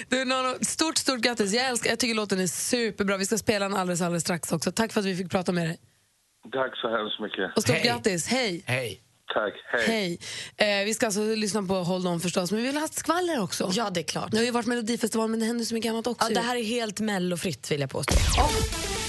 [0.09, 1.53] Du, Nono, stort, stort grattis.
[1.53, 3.17] Jag, älskar, jag tycker låten är superbra.
[3.17, 4.73] Vi ska spela den alldeles, alldeles strax också.
[4.73, 5.79] Tack för att vi fick prata med dig.
[6.53, 7.57] Tack så hemskt mycket.
[7.57, 8.27] Och stort grattis.
[8.27, 8.63] Hej.
[8.67, 9.01] Hej.
[9.35, 9.55] Tack.
[9.87, 10.19] Hej.
[10.57, 10.81] Hej.
[10.81, 13.43] Eh, vi ska alltså lyssna på Hold On förstås, men vi vill ha ett skvaller
[13.43, 13.71] också.
[13.73, 14.31] Ja, det är klart.
[14.31, 16.29] Det har ju varit Melodifestival, men det händer så mycket annat också.
[16.29, 18.15] Ja, det här är helt mellofritt vill jag påstå.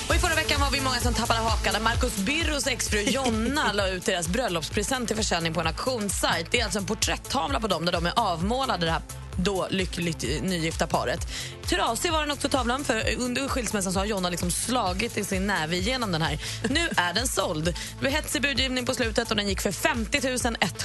[0.10, 3.74] Och I förra veckan var vi många som tappade hakan när Marcus Birros exfru Jonna
[3.74, 6.48] la ut deras bröllopspresent till försäljning på en auktionssajt.
[6.52, 9.02] Det är alltså en porträtttavla på dem där de är avmålade, det här
[9.36, 11.20] då lyckligt nygifta paret.
[11.68, 15.48] Trasig var den också tavlan, för under skilsmässan så har Jonna liksom slagit i sin
[15.48, 16.40] näve igenom den här.
[16.70, 17.66] Nu är den såld.
[17.66, 20.22] Det blev hetsig budgivning på slutet och den gick för 50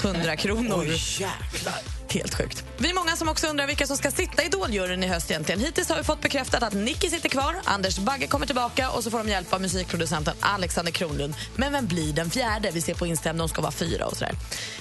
[0.02, 0.84] 100 kronor.
[0.88, 1.98] Oj, jäklar.
[2.10, 2.64] Helt sjukt.
[2.78, 5.60] Vi är många som också undrar vilka som ska sitta i Idoljuryn i höst egentligen.
[5.60, 9.10] Hittills har vi fått bekräftat att Nicky sitter kvar, Anders Bagge kommer tillbaka och så
[9.10, 11.34] får de hjälp av musikproducenten Alexander Kronlund.
[11.56, 12.70] Men vem blir den fjärde?
[12.70, 14.34] Vi ser på Instagram, de ska vara fyra och sådär.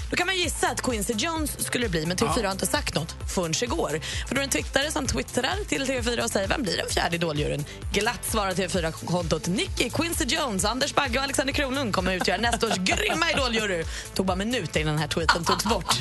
[0.09, 2.95] Då kan man gissa att Quincy Jones skulle det bli, men TV4 har inte sagt
[2.95, 3.99] något förrän igår.
[4.27, 6.89] För då är det en twittare som twittrar till TV4 och säger vem blir den
[6.89, 7.65] fjärde Idoljuryn?
[7.93, 12.77] Glatt svarar TV4-kontot Nicky, Quincy Jones, Anders Bagge och Alexander Kronlund kommer utgöra nästa års
[12.77, 13.83] grymma Idoljury.
[14.13, 15.95] Tog bara minuter innan den här tweeten togs bort.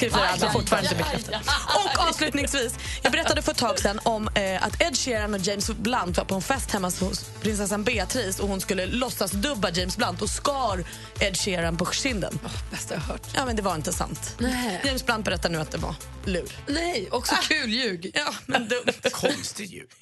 [0.00, 1.42] TV4 har alltså fortfarande inte bekräftat.
[1.66, 5.70] Och avslutningsvis, jag berättade för ett tag sedan om eh, att Ed Sheeran och James
[5.70, 9.96] Blunt var på en fest hemma hos prinsessan Beatrice och hon skulle låtsas dubba James
[9.96, 10.84] Blunt och skar
[11.20, 12.38] Ed Sheeran på kinden.
[12.44, 13.22] Oh, bästa jag hört.
[13.34, 14.34] Ja, men det var inte sant.
[14.38, 14.80] Nej.
[14.84, 15.94] James Blunt berättar nu att det var
[16.24, 16.48] lur.
[16.66, 18.10] Nej, också kul ljug.
[18.14, 19.10] Ja, men dumt.
[19.34, 19.88] Konstigt ljug.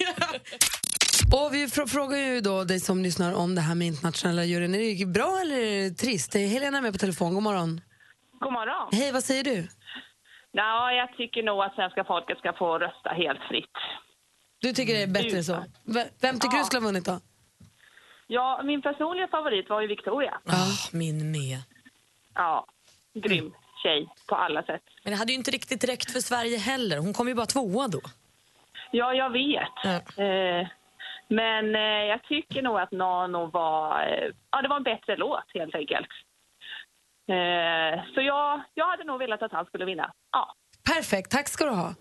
[1.33, 4.75] Och vi fr- frågar ju då dig som lyssnar om det här med internationella juryn.
[4.75, 6.31] Är det bra eller trist?
[6.31, 7.33] Det är Helena med på telefon.
[7.33, 7.81] God morgon.
[8.39, 8.89] God morgon.
[8.91, 9.67] Hej, vad säger du?
[10.51, 13.75] Ja, jag tycker nog att svenska folket ska få rösta helt fritt.
[14.61, 15.65] Du tycker det är bättre så?
[15.83, 16.61] V- Vem tycker Ja.
[16.61, 17.19] du skulle ha vunnit då?
[18.27, 20.39] Ja, min personliga favorit var ju Victoria.
[20.45, 21.57] Ja, min med.
[22.33, 22.65] Ja,
[23.13, 24.81] grym tjej på alla sätt.
[25.03, 26.97] Men det hade ju inte riktigt räckt för Sverige heller.
[26.97, 28.01] Hon kom ju bara tvåa då.
[28.97, 29.85] Ja, jag vet.
[30.17, 30.67] Eh,
[31.27, 34.01] men eh, jag tycker nog att Nano var...
[34.07, 36.07] Eh, ja, det var en bättre låt, helt enkelt.
[38.13, 40.13] Så jag, jag hade nog velat att han skulle vinna.
[40.31, 40.55] Ja.
[40.95, 41.95] Perfekt, tack ska du ha.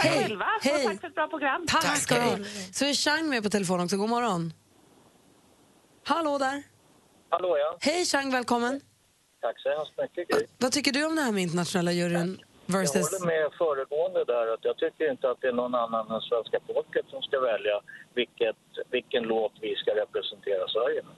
[0.00, 0.46] Tack själva.
[0.62, 0.84] Hej.
[0.86, 1.66] Tack för ett bra program.
[1.68, 2.36] Tack, ska du ha.
[2.72, 3.96] Så är Chang med på telefon också.
[3.96, 4.52] God morgon.
[6.06, 6.62] Hallå där.
[7.30, 7.76] Hallå ja.
[7.80, 8.80] Hej Chang, välkommen.
[9.40, 10.50] Tack så hemskt mycket.
[10.58, 13.06] Vad tycker du om det här med internationella juryn Jag versus...
[13.06, 16.58] håller med föregående där att jag tycker inte att det är någon annan än svenska
[16.70, 17.76] folket som ska välja
[18.14, 21.16] vilket, vilken låt vi ska representera Sverige med.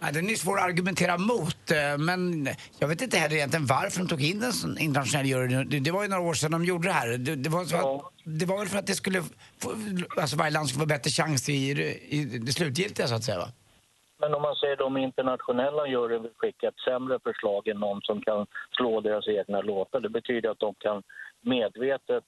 [0.00, 3.98] Ja, den är svår att argumentera mot, eh, men jag vet inte heller egentligen varför
[3.98, 5.80] de tog in en sån internationell jury.
[5.80, 7.08] Det, var ju några år sedan de gjorde det här.
[7.08, 9.22] Det, det, var, så att, det var väl för att det skulle,
[9.58, 9.74] få,
[10.16, 11.70] alltså varje land skulle få bättre chans i,
[12.08, 13.48] i det slutgiltiga så att säga va?
[14.20, 18.20] Men om man säger de internationella juryn vill skicka ett sämre förslag än någon som
[18.20, 18.46] kan
[18.76, 20.00] slå deras egna låtar.
[20.00, 21.02] Det betyder att de kan
[21.40, 22.24] medvetet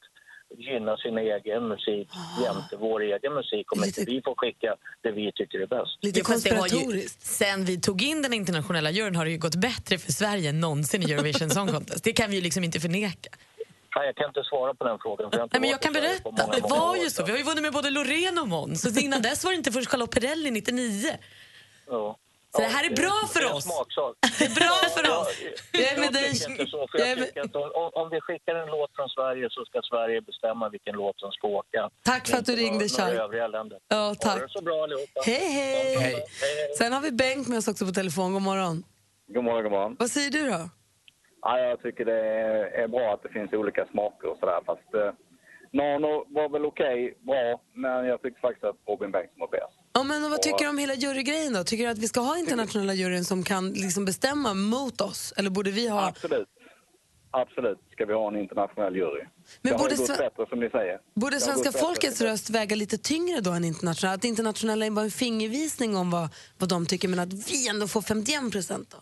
[0.59, 2.09] gynna sin egen musik
[2.45, 5.99] jämte vår egen musik om inte vi får skicka det vi tycker är bäst.
[6.45, 9.99] Det har ju, sen vi tog in den internationella juryn har det ju gått bättre
[9.99, 12.05] för Sverige än någonsin i Eurovision Song Contest.
[12.05, 13.31] Det kan vi ju liksom inte förneka.
[13.97, 15.31] Nej, jag kan inte svara på den frågan.
[15.31, 16.31] För jag, Nej, men jag kan berätta.
[16.31, 16.97] många, Det många var år.
[16.97, 17.25] ju så.
[17.25, 18.95] Vi har ju vunnit med både Loreen och Måns.
[18.95, 21.09] Så innan dess var det inte först Charlotte Perrelli 99.
[21.87, 22.17] Ja.
[22.57, 23.65] Så det här är bra det för oss.
[24.39, 25.29] Det är bra för Ja, oss.
[25.73, 26.33] Jag, Jag är med dig.
[26.33, 28.91] tycker inte så, för Jag är jag med- tycker att om, vi skickar en låt
[28.97, 31.91] från Sverige så ska Sverige bestämma vilken låt som ska åka.
[32.05, 33.15] Tack för att du ringde, Chang.
[33.15, 34.41] Ja, Ha tack.
[34.41, 35.21] det så bra allihopa.
[35.27, 35.97] Hej, hej.
[35.97, 36.25] Hej.
[36.79, 38.33] Sen har vi Bengt med oss också på telefon.
[38.33, 38.85] God morgon.
[39.27, 39.97] God morgon, god morgon.
[39.99, 40.69] Vad säger du då?
[41.43, 44.61] Ja, jag tycker det är, är bra att det finns olika smaker och sådär.
[44.67, 45.11] Fast eh,
[45.77, 49.77] Nano var väl okej, bra, men jag tycker faktiskt att Robin Bengtsson var bäst.
[49.93, 51.65] Ja, men vad tycker du om hela jurygrejen då?
[51.65, 55.35] Tycker du att vi ska ha internationella juryn som kan liksom bestämma mot oss?
[55.37, 56.09] Eller borde vi ha...
[56.09, 56.49] Absolut.
[57.31, 59.21] Absolut ska vi ha en internationell jury.
[59.21, 59.29] Men
[59.63, 61.01] det har borde ju gått bättre som ni säger.
[61.15, 61.87] Borde har svenska gått bättre.
[61.87, 64.15] folkets röst väga lite tyngre då än internationella?
[64.15, 67.87] Att internationella är bara en fingervisning om vad, vad de tycker men att vi ändå
[67.87, 68.99] får 51 procent då?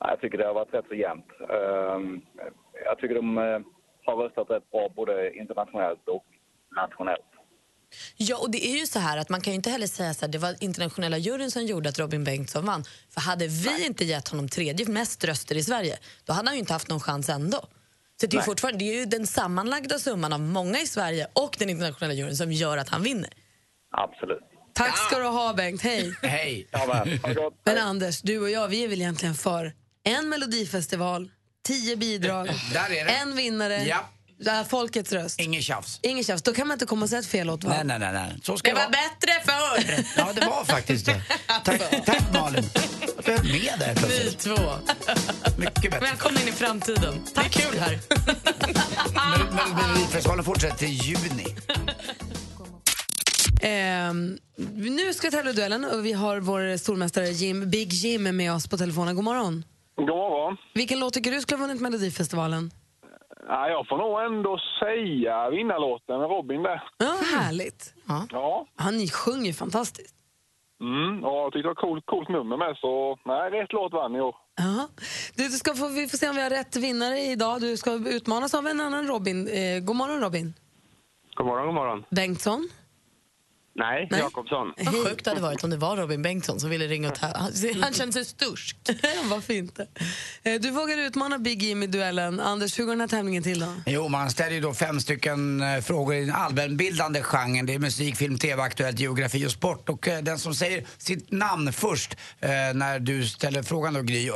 [0.00, 1.26] Ja, jag tycker det har varit rätt så jämnt.
[1.40, 2.20] Ehm,
[2.84, 3.58] jag tycker de eh,
[4.08, 6.24] har röstat rätt bra både internationellt och
[6.76, 7.30] nationellt.
[8.16, 10.26] Ja, och det är ju så här att man kan ju inte heller säga så
[10.26, 12.84] här, det var internationella juryn som gjorde att Robin Bengtsson vann.
[13.10, 16.60] För hade vi inte gett honom tredje mest röster i Sverige, då hade han ju
[16.60, 17.60] inte haft någon chans ändå.
[18.20, 18.44] Så det är, Nej.
[18.44, 22.36] fortfarande, det är ju den sammanlagda summan av många i Sverige och den internationella juryn
[22.36, 23.30] som gör att han vinner.
[23.90, 24.42] Absolut.
[24.72, 26.14] Tack ska du ha Bengt, hej.
[26.22, 26.68] Hej.
[26.70, 27.54] Ja, men, ha det gott.
[27.64, 29.72] Men Anders, du och jag, vi är väl egentligen för
[30.04, 31.30] en melodifestival,
[31.68, 33.10] tio bidrag, Där är det.
[33.10, 34.08] en vinnare, Ja.
[34.40, 35.40] Ja, folkets röst.
[35.40, 35.98] Ingen tjafs.
[36.02, 36.42] Ingen tjafs.
[36.42, 37.70] Då kan man inte komma och säga ett fel låt, va?
[37.70, 38.12] Nej, nej, nej.
[38.12, 38.38] nej.
[38.42, 38.90] Så ska Det det var vara.
[38.90, 40.04] bättre förr!
[40.16, 41.22] Ja, det var faktiskt det.
[41.64, 42.64] Tack, tack Malin.
[43.18, 44.56] Att du är med där Ni två.
[45.56, 45.98] Mycket bättre.
[46.00, 47.24] Välkomna in i framtiden.
[47.34, 47.54] Tack.
[47.56, 47.98] Det är kul här.
[49.14, 51.44] Men Melodifestivalen fortsätter till juni.
[53.62, 54.38] Ehm,
[54.74, 58.52] nu ska vi tävla i duellen och vi har vår stormästare Jim, Big Jim med
[58.52, 59.14] oss på telefonen.
[59.14, 59.64] God morgon.
[59.98, 60.56] God morgon.
[60.74, 62.70] Vilken låt tycker du skulle ha vunnit Melodifestivalen?
[63.48, 66.82] Ja, jag får nog ändå säga vinnarlåten med Robin där.
[66.98, 67.94] Ja, härligt.
[68.30, 68.66] Ja.
[68.76, 70.14] Han sjunger fantastiskt.
[70.80, 74.16] Mm, och jag tyckte det var coolt, coolt nummer med, så nej, rätt låt vann
[74.16, 74.36] i år.
[74.56, 74.88] Ja.
[75.36, 77.60] Du, du ska få, vi får se om vi har rätt vinnare idag.
[77.60, 79.48] Du ska utmanas av en annan Robin.
[79.48, 80.54] Eh, god morgon Robin.
[81.34, 82.04] God morgon, god morgon.
[82.10, 82.68] Bengtsson.
[83.78, 84.20] Nej, Nej.
[84.20, 84.72] Jakobsson.
[84.76, 87.50] Vad sjukt det hade varit om det var Robin Bengtsson som ville ringa och tävla.
[87.82, 88.76] Han, kände sig störst.
[89.24, 89.86] Varför inte?
[90.42, 92.40] Eh, Du vågar utmana Big Jim i duellen.
[92.40, 93.66] Anders, hur går den här tävlingen till då?
[93.86, 97.66] Jo, man ställer ju då fem stycken eh, frågor i den allmänbildande genren.
[97.66, 99.88] Det är musik, film, tv, aktuellt, geografi och sport.
[99.88, 102.16] Och eh, den som säger sitt namn först
[102.74, 104.30] när du ställer frågan då, Gry,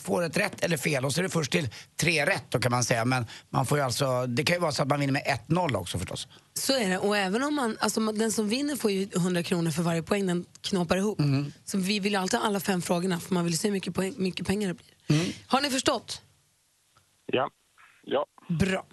[0.00, 1.04] får ett rätt eller fel.
[1.04, 1.68] Och så är det först till
[2.00, 3.04] tre rätt då kan man säga.
[3.04, 5.76] Men man får ju alltså, det kan ju vara så att man vinner med 1-0
[5.76, 6.28] också förstås.
[6.58, 6.98] Så är det.
[6.98, 10.26] Och även om man, alltså den som vinner får ju 100 kronor för varje poäng
[10.26, 11.18] den knåpar ihop.
[11.64, 14.14] Så vi vill alltid ha alla fem frågorna för man vill se hur mycket, poäng,
[14.16, 15.34] mycket pengar det blir.
[15.46, 16.22] Har ni förstått?
[17.26, 17.50] Ja.
[18.02, 18.26] Ja.
[18.58, 18.86] Bra.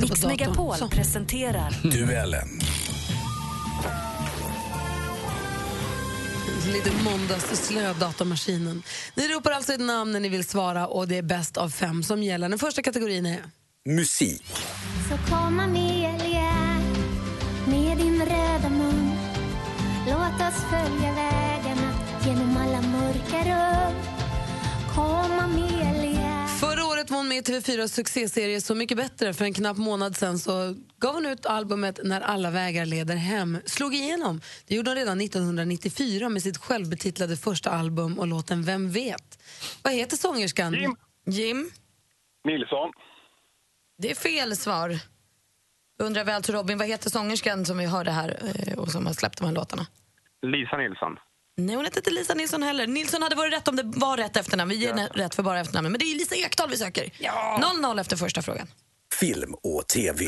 [0.00, 0.24] Mix.
[0.24, 0.88] Megapol Så.
[0.88, 2.48] presenterar Duellen.
[6.72, 8.82] Lite måndagsslö datamaskinen.
[9.14, 12.02] Ni ropar alltså ett namn när ni vill svara och det är bäst av fem
[12.02, 12.48] som gäller.
[12.48, 13.42] Den första kategorin är
[13.88, 14.42] Musik.
[15.08, 16.12] Så kom Amelia
[17.66, 19.10] med din röda mun
[20.06, 21.92] Låt oss följa vägarna
[22.26, 23.94] genom alla mörka rum
[24.94, 29.34] Kom Amelia Förra året var hon med i TV4s succéserie Så mycket bättre.
[29.34, 33.58] För en knapp månad sen så gav hon ut albumet När alla vägar leder hem.
[33.66, 34.40] Slog igenom.
[34.66, 39.42] Det gjorde hon redan 1994 med sitt självbetitlade första album och låten Vem vet?
[39.82, 40.74] Vad heter sångerskan?
[40.74, 40.96] Jim.
[41.26, 41.70] Jim?
[42.44, 42.90] Nilsson.
[44.00, 44.98] Det är fel svar.
[45.98, 49.12] Undrar vi alltså Robin, vad heter sångerskan som vi hörde här eh, och som har
[49.12, 49.86] släppt de här låtarna?
[50.42, 51.16] Lisa Nilsson.
[51.56, 52.86] Nej, hon heter inte Lisa Nilsson heller.
[52.86, 54.68] Nilsson hade varit rätt om det var rätt efternamn.
[54.68, 55.92] Vi ger henne rätt för bara efternamnet.
[55.92, 57.04] Men det är Lisa Ekdahl vi söker.
[57.04, 58.66] 0-0 efter första frågan.
[59.14, 60.24] Film och TV.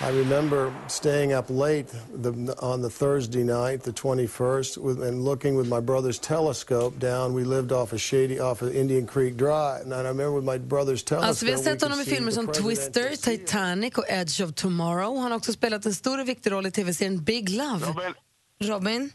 [0.00, 1.86] I remember staying up late
[2.22, 7.34] the, on the Thursday night, the 21st, with, and looking with my brother's telescope down.
[7.34, 10.58] We lived off a shady, off of Indian Creek Drive, and I remember with my
[10.58, 11.28] brother's telescope.
[11.28, 15.18] Alltså, vi har sett honom i filmer som Twister, Titanic och Edge of Tomorrow.
[15.18, 17.86] Han har också spelat en stor och viktig roll i tv-serien Big Love.
[17.86, 18.14] Robin.
[18.60, 19.10] Robin?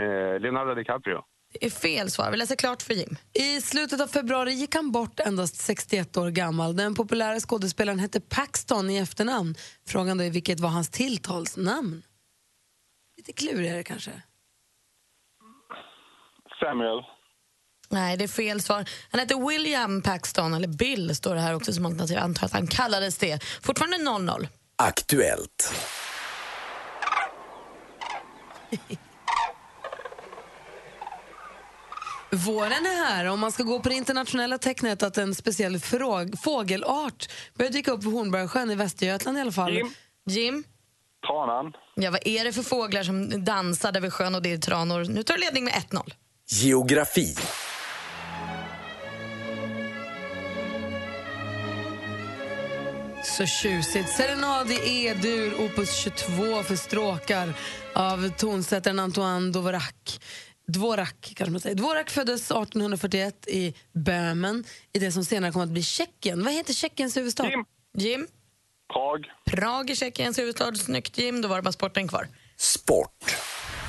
[0.00, 1.22] Eh, Leonardo DiCaprio.
[1.52, 2.30] Det är fel svar.
[2.30, 3.16] Vi läser klart för Jim.
[3.32, 6.76] I slutet av februari gick han bort endast 61 år gammal.
[6.76, 9.54] Den populära skådespelaren hette Paxton i efternamn.
[9.86, 12.02] Frågan då är vilket var hans tilltalsnamn?
[13.16, 14.22] Lite klurigare kanske.
[16.60, 17.02] Samuel.
[17.88, 18.88] Nej, det är fel svar.
[19.10, 22.16] Han heter William Paxton, eller Bill står det här också som alternativ.
[22.16, 23.44] Jag antar att han kallades det.
[23.62, 24.48] Fortfarande 0-0.
[24.76, 25.74] Aktuellt.
[32.30, 33.24] Våren är här.
[33.24, 35.80] Om man ska gå på det internationella tecknet att en speciell
[36.42, 39.72] fågelart börjar dyka upp vid Hornborgasjön i Västergötland i alla fall.
[39.74, 39.94] Jim.
[40.26, 40.64] Jim?
[41.26, 41.72] Tranan.
[41.94, 45.04] Ja, vad är det för fåglar som dansar där vid sjön och det är tranor?
[45.04, 46.12] Nu tar du ledning med 1-0.
[46.48, 47.34] Geografi.
[53.24, 54.08] Så tjusigt.
[54.08, 57.52] Serenad i E-dur, opus 22 för stråkar
[57.92, 60.20] av tonsättaren Antoine Dvorak.
[60.72, 61.76] Dvorak, kanske man säger.
[61.76, 66.44] Dvorak föddes 1841 i Böhmen, i det som senare kom att bli Tjeckien.
[66.44, 67.50] Vad heter Tjeckiens huvudstad?
[67.50, 67.64] Jim.
[67.98, 68.26] Jim?
[68.92, 69.26] Prag.
[69.44, 70.74] Prag är Tjeckiens huvudstad.
[70.74, 71.42] Snyggt, Jim.
[71.42, 72.28] Då var det bara sporten kvar.
[72.56, 73.36] Sport.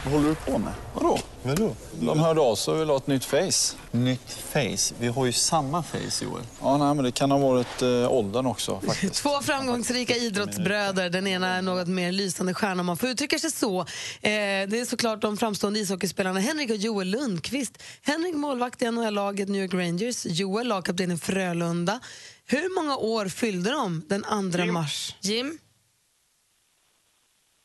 [0.04, 0.74] Vad håller du på med?
[0.94, 1.20] Vadå?
[1.44, 1.76] Vadå?
[2.02, 3.78] De hörde av sig och ville ha ett nytt face.
[3.92, 4.94] Nytt face?
[5.00, 6.44] Vi har ju samma face, Joel.
[6.62, 9.16] Ja, nej, men det kan ha varit eh, åldern också faktiskt.
[9.16, 11.10] Två framgångsrika idrottsbröder.
[11.10, 13.80] Den ena är något mer lysande stjärna om man får uttrycka sig så.
[13.80, 13.86] Eh,
[14.22, 17.84] det är såklart de framstående ishockeyspelarna Henrik och Joel Lundqvist.
[18.02, 22.00] Henrik målvakt i NHL-laget New York Rangers, Joel lagkapten i Frölunda.
[22.46, 25.16] Hur många år fyllde de den 2 mars?
[25.22, 25.58] Jim?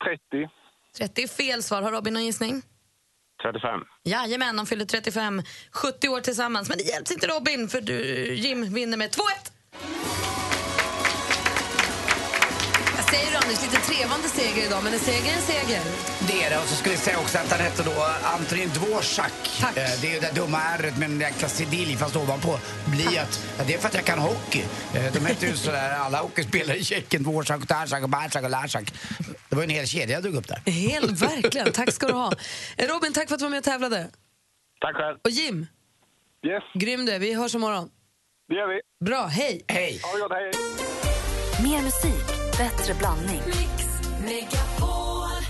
[0.04, 0.48] 30.
[0.98, 1.83] 30 är fel svar.
[1.83, 2.62] Har Robin någon gissning?
[3.42, 3.80] 35.
[4.04, 5.42] Jajamän, de fyllde 35.
[5.70, 6.68] 70 år tillsammans.
[6.68, 7.94] Men det hjälps inte Robin, för du,
[8.35, 9.20] Jim vinner med 2-1.
[13.04, 13.62] Vad säger du Anders?
[13.62, 15.80] Lite trevande seger idag, men en seger är en seger.
[16.28, 16.58] Det är det.
[16.58, 19.62] Och så skulle jag säga också att han hette då Antonin Dvorak.
[19.62, 22.58] Eh, Det är ju det dumma ärret med en jäkla sidilj fast ovanpå.
[22.86, 24.62] Blir att, ja, det är för att jag kan hockey.
[24.94, 28.92] Eh, De heter ju sådär, alla hockeyspelare i Tjeckien, Dvorak, Tarzak och Barzak och Larsak.
[29.48, 30.70] Det var en hel kedja jag drog upp där.
[30.72, 31.72] Helt verkligen.
[31.72, 32.32] Tack ska du ha.
[32.76, 34.08] Eh, Robin, tack för att du var med och tävlade.
[34.80, 35.16] Tack själv.
[35.24, 35.66] Och Jim,
[36.46, 37.18] Yes, grym du är.
[37.18, 37.88] Vi hörs imorgon.
[38.48, 38.80] det gör vi.
[39.06, 39.64] Bra, hej.
[39.68, 40.00] Hej.
[40.02, 40.50] Ha det gott, hej.
[41.62, 42.24] Mer musik,
[42.58, 43.42] bättre blandning.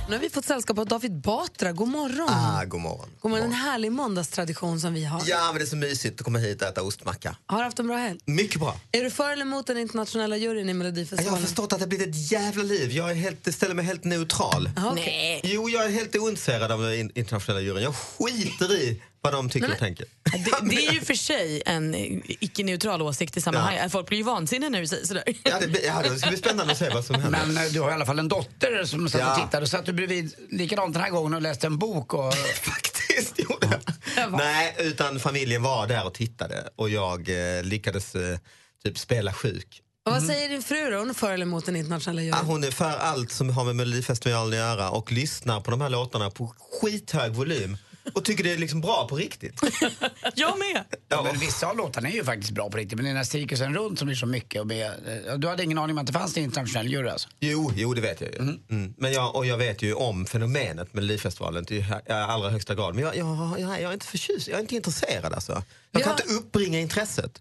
[0.08, 1.72] Nu har vi fått sällskap av David Batra.
[1.72, 2.28] God morgon.
[2.30, 3.08] Ah, god morgon.
[3.20, 3.46] God morgon.
[3.46, 5.22] En härlig måndagstradition som vi har.
[5.26, 7.36] Ja, men det är så mysigt att komma hit och äta ostmacka.
[7.46, 8.20] Har du haft en bra helg?
[8.24, 8.76] Mycket bra.
[8.92, 11.30] Är du för eller emot den internationella juryn i Jag Melodifestivalen?
[11.40, 12.92] har förstått att det blivit ett jävla liv.
[12.92, 14.70] Jag är helt, ställer mig helt neutral.
[14.76, 15.40] Aha, okej.
[15.44, 17.82] Jo, jag är helt ointresserad av den in- internationella juryn.
[17.82, 20.06] Jag skiter i vad de tycker och tänker.
[20.22, 21.94] Det, det är ju för sig en
[22.28, 23.92] icke-neutral åsikt i sammanhanget.
[23.92, 25.22] Folk blir ju vansinniga när du säger sådär.
[25.44, 27.40] Ja, det, ja, det ska bli spännande att se vad som händer.
[27.46, 29.34] Men eh, du har i alla fall en dotter som satt Ja.
[29.34, 29.62] och tittade.
[29.62, 32.14] Och satt du bredvid likadant den här gången och läste en bok.
[32.14, 32.34] Och...
[32.62, 33.80] Faktiskt gjorde
[34.16, 34.32] jag.
[34.32, 38.38] Nej, utan familjen var där och tittade och jag eh, lyckades eh,
[38.84, 39.80] typ spela sjuk.
[40.06, 40.98] Och vad säger din fru då?
[40.98, 42.34] Hon är för eller emot den internationella juryn?
[42.40, 45.80] Ja, hon är för allt som har med Melodifestivalen att göra och lyssnar på de
[45.80, 47.76] här låtarna på skithög volym
[48.12, 49.60] och tycker det är liksom bra på riktigt.
[50.34, 50.84] Jag med!
[51.08, 52.96] Ja, men vissa av låtarna är ju faktiskt bra på riktigt.
[52.96, 54.60] Men den här cirkusen runt som blir så mycket.
[54.60, 57.28] Och med, eh, du hade ingen aning om att det fanns en internationell jury alltså?
[57.40, 58.38] Jo, jo det vet jag ju.
[58.38, 58.94] Mm.
[58.96, 62.94] Men jag, och jag vet ju om fenomenet Melodifestivalen i i allra högsta grad.
[62.94, 65.62] Men jag, jag, jag, jag är inte förtjust, jag är inte intresserad alltså.
[66.00, 67.40] Jag kan har- inte uppbringa intresset.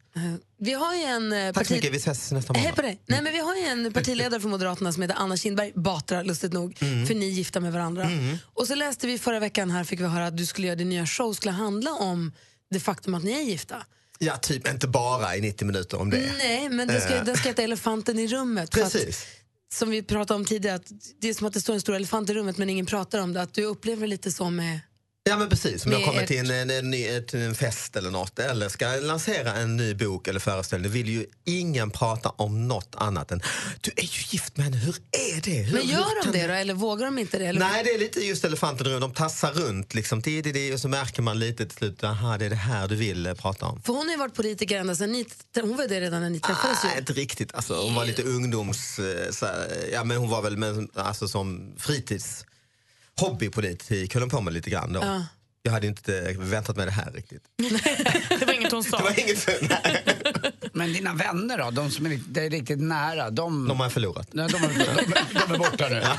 [0.60, 1.34] Vi har en...
[1.34, 2.76] eh, Tack så mycket, vi ses nästa Hej måndag.
[2.76, 3.02] på dig.
[3.06, 6.78] Nej, men vi har en partiledare för Moderaterna som heter Anna Kinberg Batra, lustigt nog,
[6.82, 7.06] Mm.
[7.08, 8.10] för ni är gifta med varandra.
[8.54, 10.90] Och så läste vi förra veckan här, fick vi höra att du skulle göra din
[10.90, 12.32] nya show skulle handla om
[12.72, 13.76] det faktum att ni är gifta.
[14.20, 16.32] Ja, typ inte bara i 90 minuter om det.
[16.38, 17.24] Nej, men det ska, Eh.
[17.24, 18.72] den ska heta Elefanten i rummet.
[18.72, 19.26] Precis.
[19.74, 22.30] som vi pratade om tidigare, att det är som att det står en stor elefant
[22.30, 23.42] i rummet men ingen pratar om det.
[23.42, 24.80] Att du upplever det lite så med...
[25.30, 28.40] Ja men precis, om jag kommer till en, en, en, till en fest eller något
[28.40, 33.32] eller ska lansera en ny bok eller föreställning vill ju ingen prata om något annat
[33.32, 33.42] än
[33.82, 35.52] du är ju gift med henne, hur är det?
[35.52, 37.46] Hur, Men hur gör de det då, eller vågar de inte det?
[37.46, 37.60] Eller?
[37.60, 39.02] Nej, det är lite just elefanten i rummet.
[39.02, 42.38] De tassar runt liksom, det, det, det, och så märker man lite till slut, aha,
[42.38, 43.82] det är det här du vill eh, prata om.
[43.82, 45.26] För hon har ju varit politiker ända sedan ni...
[45.62, 47.00] Hon var det redan när ni träffades Nej, ju.
[47.00, 47.56] inte riktigt.
[47.56, 49.00] Alltså, hon var lite ungdoms...
[49.00, 49.48] eh, Så
[49.92, 52.46] ja, men hon var väl med, alltså, som fritids
[53.20, 55.00] hobbypolitik höll hon på med lite grann då.
[55.00, 55.26] Ja.
[55.66, 57.44] Jag hade inte väntat mig det här riktigt.
[58.40, 58.98] Det var inget hon sa.
[58.98, 60.04] Det var inget nej.
[60.74, 63.68] Men dina vänner då, de som är riktigt, är riktigt nära, de...
[63.68, 64.28] De har jag förlorat.
[64.32, 66.04] Nej, de, är, de, de är borta nu.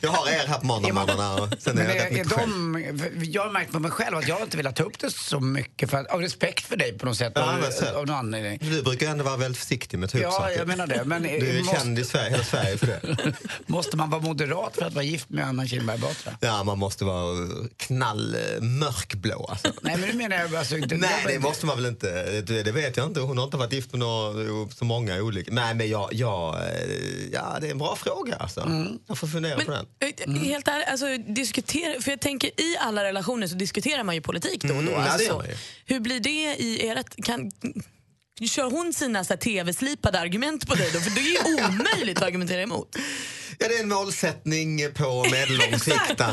[0.00, 3.50] Jag har er här på måndagmorgnarna och sen är Men jag rätt mycket de, har
[3.50, 6.06] märkt på mig själv att jag inte velat ta upp det så mycket för att,
[6.06, 7.32] av respekt för dig på något sätt.
[7.34, 8.58] Ja, av, men av någon anledning.
[8.62, 10.58] Du brukar ändå vara väldigt försiktig med att ta upp Ja, saker.
[10.58, 11.02] jag menar det.
[11.04, 13.32] Men du är måste- känd i Sverige, hela Sverige för det.
[13.66, 16.32] Måste man vara moderat för att vara gift med Anna Kinberg Batra?
[16.40, 19.46] Ja, man måste vara knall eh, mörkblå.
[19.50, 19.68] Alltså.
[19.82, 20.94] Nej, men det menar jag alltså inte.
[20.96, 22.40] Nej, det måste man väl inte.
[22.40, 23.20] Det, det vet jag inte.
[23.20, 25.52] Hon har inte varit gift med några, så många olika.
[25.52, 26.56] Nej, men jag, jag,
[27.32, 28.36] ja, det är en bra fråga.
[28.36, 28.60] Alltså.
[28.60, 28.98] Mm.
[29.06, 29.86] Jag får fundera på den.
[30.36, 34.20] Eh, Helt ärligt, alltså, diskutera, för jag tänker i alla relationer så diskuterar man ju
[34.20, 34.90] politik då och då.
[34.90, 35.42] Mm, ja, det alltså,
[35.86, 37.24] hur blir det i ert...
[37.24, 37.50] Kan,
[38.50, 41.00] kör hon sina tv-slipade argument på dig då?
[41.00, 41.24] För det är
[41.58, 42.96] ju omöjligt att argumentera emot.
[43.58, 46.28] Ja, det är en målsättning på medellång sikt att eh,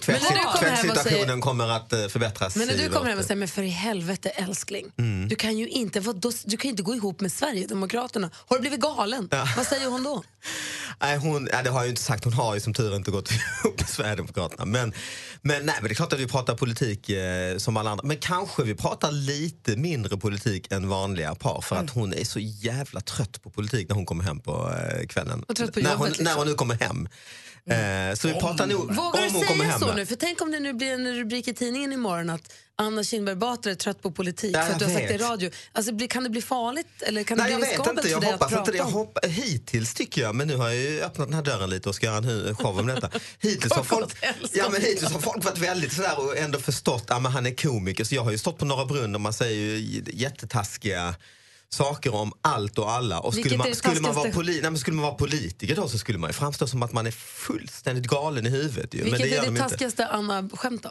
[0.00, 2.56] tvätt, Men när du kommer hem och tvättsituationen säger- kommer att eh, förbättras.
[2.56, 5.28] Men när du kommer hem och säger, men för i helvete älskling, Mm.
[5.28, 8.30] du kan ju inte, vad, då, du kan ju inte gå ihop med Sverigedemokraterna.
[8.34, 9.28] Har du blivit galen?
[9.56, 10.22] Vad säger hon då?
[11.02, 12.24] Nej, hon, nej, det har jag ju inte sagt.
[12.24, 13.30] Hon har ju som tur inte gått
[13.64, 14.64] ihop med Sverigedemokraterna.
[14.64, 14.92] Men,
[15.42, 18.06] men, nej, men det är klart att vi pratar politik eh, som alla andra.
[18.06, 21.60] Men kanske vi pratar lite mindre politik än vanliga par.
[21.60, 21.84] För Mm.
[21.86, 25.44] att hon är så jävla trött på politik när hon kommer hem på eh, kvällen.
[25.48, 26.24] Och trött på när, hon, jobbet, liksom.
[26.24, 27.08] när hon nu kommer hem.
[27.70, 29.80] Eh, så vi pratar nog Vågar om du hon kommer säga hem.
[29.80, 29.94] så ja.
[29.94, 30.06] nu?
[30.06, 33.72] För tänk om det nu blir en rubrik i tidningen imorgon att Anna Kinberg Batra
[33.72, 35.50] är trött på politik Ja, för att du har sagt det i radio.
[35.72, 38.08] Alltså, kan det bli farligt eller kan Nej, det jag bli vet riskabelt inte.
[38.08, 38.78] för Jag dig hoppas att inte det.
[38.78, 41.88] Jag hopp, hittills tycker jag, men nu har jag ju öppnat den här dörren lite
[41.88, 43.10] och ska göra en show om detta.
[43.38, 44.16] Hittills har folk,
[44.52, 47.54] ja, men hittills har folk varit väldigt sådär och ändå förstått att ja, han är
[47.54, 48.04] komiker.
[48.04, 51.14] Så jag har ju stått på Norra Brunn och man säger ju jättetaskiga
[51.68, 53.20] saker om allt och alla.
[53.20, 55.88] Och skulle man, det skulle, man vara poli, nej, men skulle man vara politiker då
[55.88, 58.94] så skulle man ju framstå som att man är fullständigt galen i huvudet.
[58.94, 59.02] Ju.
[59.02, 60.90] men Vilket det gör är de det taskigaste Anna-skämt då?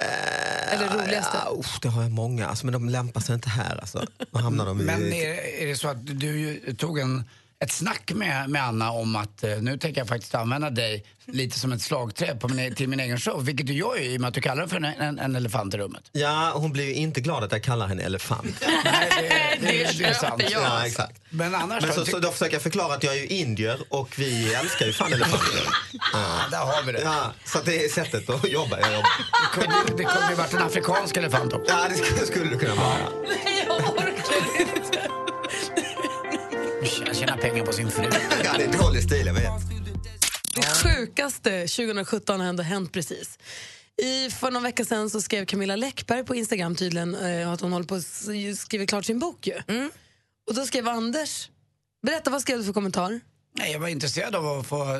[0.00, 1.36] Eller roligaste?
[1.44, 3.76] Ja, usch, det har jag många, alltså, men de lämpar sig inte här.
[3.80, 4.04] Alltså.
[4.30, 4.84] Då hamnar de i...
[4.84, 7.24] Men är, är det så att du ju tog en,
[7.64, 11.58] ett snack med, med Anna om att eh, nu tänker jag faktiskt använda dig lite
[11.58, 13.44] som ett slagträ på min, e- till min egen show.
[13.44, 15.36] Vilket du gör ju i och med att du kallar den för en, en, en
[15.36, 16.02] elefant i rummet.
[16.12, 18.56] Ja, hon blir ju inte glad att jag kallar henne elefant.
[18.84, 20.42] Nej, det, det, det är sant.
[20.50, 21.20] Ja, exakt.
[21.30, 24.18] Men annars Men så, så då försöker jag förklara att jag är ju indier och
[24.18, 25.48] vi älskar ju fan elefanter.
[26.12, 27.00] Ja, där har vi det.
[27.00, 28.80] Ja, så det är sättet att jobba.
[28.80, 29.08] Jag jobbar.
[29.54, 31.72] Det kunde, det kunde ju varit en afrikansk elefant också.
[31.74, 32.96] Ja, det skulle, skulle det kunna vara.
[33.28, 34.19] Nej, jag orkar
[37.20, 38.04] Jag tjänar pengar på sin fru.
[38.44, 39.44] Ja, det är dålig stil, jag vet.
[40.54, 43.38] Det sjukaste 2017 har ändå hänt precis.
[44.02, 47.72] I, för någon vecka sedan så skrev Camilla Läckberg på Instagram tydligen eh, att hon
[47.72, 49.46] håller på att skriva klart sin bok.
[49.46, 49.54] Ju.
[50.48, 51.48] Och då skrev Anders,
[52.06, 53.20] berätta vad skrev du för kommentar?
[53.58, 54.82] Nej, jag var intresserad av att få...
[54.82, 54.98] Eh...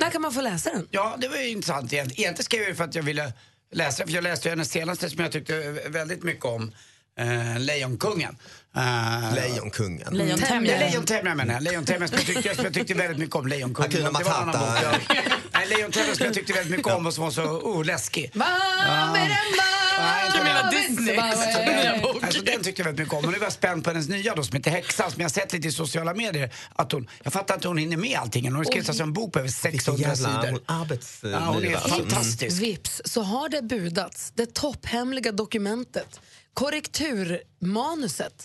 [0.00, 0.88] När kan man få läsa den?
[0.90, 1.92] Ja, det var ju intressant.
[1.92, 3.32] Egent- Egentligen skrev jag för att jag ville
[3.72, 6.72] läsa för jag läste hennes senaste som jag tyckte väldigt mycket om.
[7.18, 8.36] Eh, Lejonkungen.
[8.76, 10.14] Uh, Lejonkungen.
[10.14, 10.80] Lejontämjaren.
[10.80, 11.62] Lejontämjaren menar jag.
[11.62, 13.46] Lejontämjaren som jag tyckte, som jag tyckte väldigt mycket om.
[13.46, 14.06] Lejonkungen.
[14.06, 14.60] Annan Matata.
[15.52, 18.30] Nej, Lejontämjaren som jag tyckte väldigt mycket om och som var så oh, läskig.
[18.34, 18.46] Va,
[19.14, 19.28] den.
[20.70, 21.16] Disney.
[21.16, 23.24] Alltså, den tyckte jag väldigt mycket om.
[23.24, 25.32] Och nu var jag spänd på hennes nya då, som heter Häxan som jag har
[25.32, 26.54] sett lite i sociala medier.
[26.74, 28.44] Att hon, jag fattar inte hur hon hinner med allting.
[28.44, 30.62] Hon har skrivit alltså en bok på över 600 jävla sidor.
[30.66, 31.20] arbets...
[31.22, 31.88] Ja, hon är alltså.
[31.88, 32.62] fantastisk.
[32.62, 36.20] Vips så har det budats det topphemliga dokumentet,
[36.58, 38.42] korrekturmanuset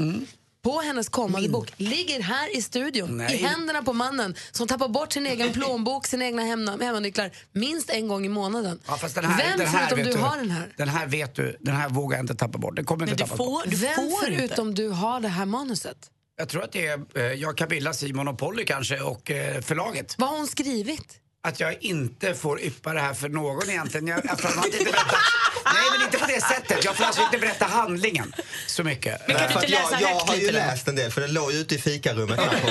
[0.64, 3.36] på hennes kommande bok ligger här i studion Nej.
[3.36, 8.07] i händerna på mannen som tappar bort sin egen plånbok, sina egna hemmanycklar minst en
[8.07, 8.80] gång i månaden.
[8.88, 10.74] Ja, fast den här, Vem den här, förutom vet du har den här?
[10.78, 12.76] Den här vet du, den här vågar jag inte tappa bort.
[12.76, 13.66] Den kommer inte tappa bort.
[13.68, 15.97] Vem förutom du har det här manuset?
[16.38, 20.16] Jag tror att det är eh, jag, Camilla, Simon och Polly kanske och eh, förlaget.
[20.18, 21.20] Vad har hon skrivit?
[21.46, 24.08] Att jag inte får yppa det här för någon egentligen.
[24.08, 25.18] Jag, jag får inte berätta.
[25.66, 26.86] Nej men inte på det sättet.
[26.86, 28.34] Jag får alltså inte berätta handlingen
[28.68, 29.22] så mycket.
[29.28, 31.76] Nej, för att jag, jag har ju läst en del, för den låg ju ute
[31.76, 32.68] i fikarummet här på...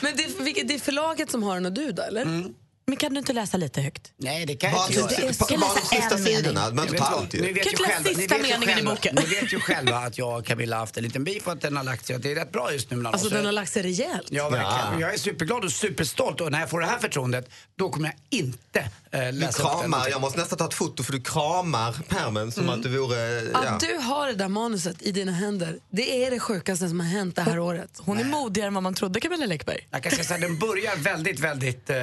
[0.00, 2.22] Men det, det är förlaget som har den och du då, eller?
[2.22, 2.54] Mm.
[2.86, 4.12] Men kan du inte läsa lite högt?
[4.16, 5.32] Nej, det kan jag inte göra.
[5.38, 6.36] bara- bara de sista en mening.
[6.36, 7.40] sidorna, man inte Vet ta allt ju.
[7.42, 9.14] Ni vet Kan ju du läsa själva, ni sista vet ju meningen i själva, boken?
[9.14, 11.60] Ni vet ju själva att jag och Camilla har haft en liten beef och att
[11.60, 12.16] den har lagt sig.
[12.16, 13.32] Att det är rätt bra just nu mellan Alltså oss.
[13.32, 14.26] den har lagt sig rejält.
[14.30, 15.00] Ja, verkligen.
[15.00, 18.40] Jag är superglad och superstolt och när jag får det här förtroendet då kommer jag
[18.40, 18.80] inte
[19.10, 22.68] äh, Du läsa kramar, jag måste nästan ta ett foto för du kramar pärmen som
[22.68, 23.42] att du vore...
[23.52, 23.58] Ja.
[23.58, 27.06] Att du har det där manuset i dina händer, det är det sjukaste som har
[27.06, 27.90] hänt det här året.
[27.98, 29.88] Hon är modigare än vad man trodde, Camilla Läckberg.
[29.90, 31.90] Jag kan säga så här, den börjar väldigt, väldigt...
[31.90, 31.96] eh,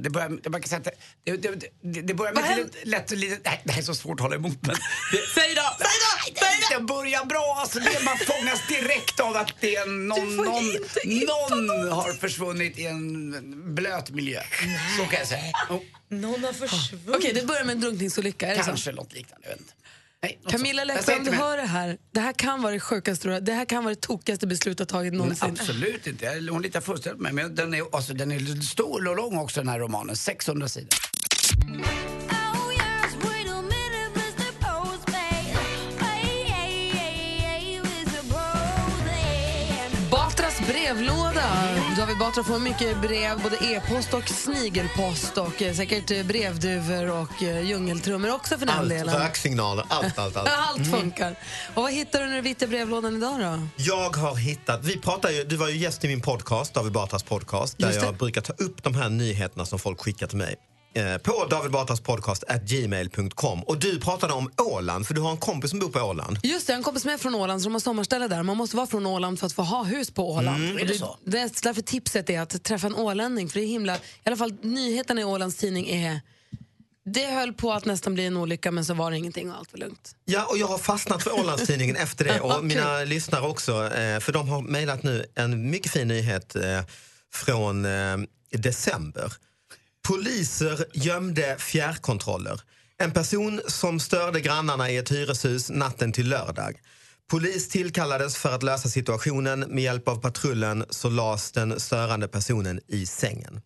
[0.00, 0.84] det börjar, man kan säga att
[1.24, 3.38] det, det, det, det, börjar med lite, lätt, lite...
[3.44, 4.58] Nej, det här är så svårt att hålla emot.
[4.60, 4.76] Men
[5.12, 5.62] det, Säg då!
[5.78, 6.40] Säg då!
[6.40, 6.78] Säg då!
[6.78, 7.56] Det börjar bra.
[7.60, 12.86] Alltså, det, man fångas direkt av att det är någon, någon, någon har försvunnit i
[12.86, 14.40] en blöt miljö.
[14.98, 15.52] Så kan jag säga.
[15.70, 17.08] Oh, Någon har försvunnit.
[17.16, 19.46] Okej, det börjar med en drunkningsolycka, kanske något liknande.
[19.48, 19.74] Jag vet inte.
[20.24, 23.52] Nej, Camilla säger om du hör det här, det här kan vara det sjukaste, det
[23.52, 25.50] här kan vara det tokigaste beslut du har tagit Men någonsin.
[25.50, 26.26] Absolut inte.
[26.50, 27.32] Hon litar fullständigt på mig.
[27.32, 30.16] Men den är, alltså, den är stor och lång också den här romanen.
[30.16, 30.88] 600 sidor.
[42.14, 47.42] David Batra får mycket brev, både e-post och snigelpost och eh, säkert eh, brevduvor och
[47.42, 49.14] eh, djungeltrummor också för den Allt, delen.
[49.14, 50.48] röksignaler, allt, allt, allt.
[50.68, 51.36] Allt funkar.
[51.74, 53.58] Och vad hittar du när du vitter brevlådan idag då?
[53.76, 57.22] Jag har hittat, vi pratar ju, du var ju gäst i min podcast, David Batras
[57.22, 60.56] podcast, där jag brukar ta upp de här nyheterna som folk skickar till mig.
[60.96, 63.62] Eh, på David Batras podcast at gmail.com.
[63.62, 66.38] Och du pratade om Åland, för du har en kompis som bor på Åland.
[66.42, 68.42] Just det, en kompis med från Åland som har sommarställe där.
[68.42, 70.64] Man måste vara från Åland för att få ha hus på Åland.
[70.64, 70.74] Mm.
[70.74, 71.18] Och Är det så?
[71.24, 73.48] det är därför tipset är att träffa en ålänning.
[73.48, 76.20] För det är himla, i alla fall nyheterna i Ålands tidning är
[77.04, 79.72] det höll på att nästan bli en olycka men så var det ingenting och allt
[79.72, 80.16] var lugnt.
[80.24, 82.40] Ja, och jag har fastnat för Ålandstidningen efter det.
[82.40, 82.62] Och Okej.
[82.62, 86.80] mina lyssnare också, eh, för de har mejlat nu en mycket fin nyhet eh,
[87.32, 87.86] från
[88.50, 89.32] december.
[90.08, 92.60] Poliser gömde fjärrkontroller.
[92.98, 96.80] En person som störde grannarna i ett hyreshus natten till lördag.
[97.30, 99.60] Polis tillkallades för att lösa situationen.
[99.60, 103.60] Med hjälp av patrullen så lades den störande personen i sängen.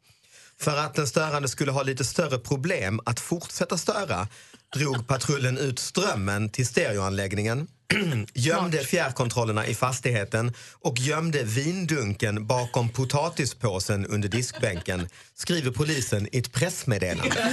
[0.60, 4.28] För att den störande skulle ha lite större problem att fortsätta störa
[4.76, 7.66] drog patrullen ut strömmen till stereoanläggningen
[8.34, 16.52] gömde fjärrkontrollerna i fastigheten och gömde vindunken bakom potatispåsen under diskbänken skriver polisen i ett
[16.52, 17.42] pressmeddelande.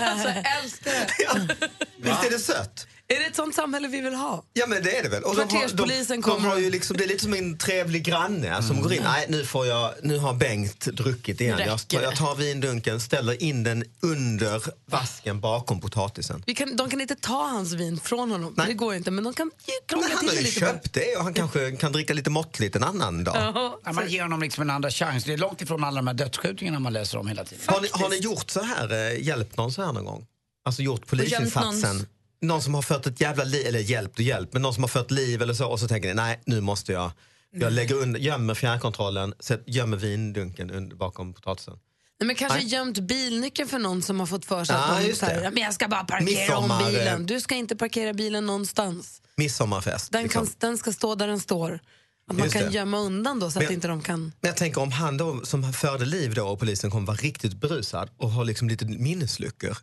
[0.00, 1.56] alltså, älskar det.
[1.96, 2.86] Visst är det sött?
[3.10, 4.44] Är det ett sånt samhälle vi vill ha?
[4.52, 5.22] Ja men det är det väl.
[5.22, 7.34] Och de har, Kvarterspolisen de, kommer de har och- ju liksom, det är lite som
[7.34, 9.02] en trevlig granne som går in.
[9.04, 11.58] Nej, nu, får jag, nu har Bengt druckit igen.
[11.66, 12.16] Jag, jag det.
[12.16, 16.42] tar vindunken, ställer in den under vasken bakom potatisen.
[16.46, 19.10] Vi kan, de kan inte ta hans vin från honom, det går inte.
[19.10, 19.50] Men de kan
[19.88, 20.60] krångla Men han till har det ju lite.
[20.60, 23.36] köpt det och han kanske kan dricka lite måttligt en annan dag.
[23.84, 25.24] Ja, man ger honom liksom en andra chans.
[25.24, 27.64] Det är långt ifrån alla de här dödsskjutningarna man läser om hela tiden.
[27.66, 30.26] Har ni, har ni gjort så här, eh, hjälpt någon så här någon gång?
[30.64, 32.06] Alltså gjort polisinsatsen?
[32.40, 34.88] Någon som har fört ett jävla liv, eller hjälpt och hjälpt, men någon som har
[34.88, 37.10] fört liv eller så och så tänker ni, nej nu måste jag,
[37.52, 39.34] jag lägger under, gömmer fjärrkontrollen,
[39.66, 41.74] gömmer vindunken under, bakom potatisen.
[42.20, 42.66] Nej, men kanske Nej.
[42.68, 45.42] gömt bilnyckeln för någon som har fått för sig Ja, att så här.
[45.42, 47.20] "Ja, men jag ska bara parkera Midsommar, om bilen.
[47.20, 49.22] eh, Du ska inte parkera bilen någonstans.
[49.36, 50.12] Midsommarfest.
[50.12, 50.46] Den, liksom.
[50.46, 51.80] kan, den ska stå där den står.
[52.28, 52.70] Att man Just kan det.
[52.74, 54.20] gömma undan då så att Men- inte de kan...
[54.40, 57.54] Men jag tänker om han då som förde liv då och polisen kommer vara riktigt
[57.60, 59.76] berusad och har liksom lite minnesluckor.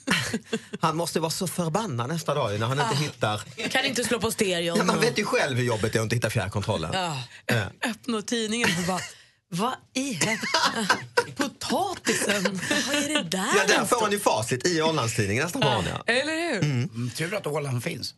[0.80, 2.94] han måste vara så förbannad nästa dag när han inte Ah.
[2.94, 3.68] hittar...
[3.70, 4.78] Kan inte slå på stereon.
[4.78, 6.90] Ja, man vet ju själv hur jobbigt det är att inte hitta fjärrkontrollen.
[6.92, 7.22] Ja.
[7.46, 7.90] Eh.
[7.90, 9.00] Öppna tidningen och bara...
[9.54, 10.46] Vad i helvete?
[11.36, 12.60] Potatisen?
[12.86, 13.46] Vad är det där?
[13.56, 15.84] Ja, där får han ju facit i Ålandstidningen nästa morgon.
[15.88, 16.12] Ja.
[16.12, 16.64] Eller hur?
[16.64, 18.14] Mm, tur att Åland finns.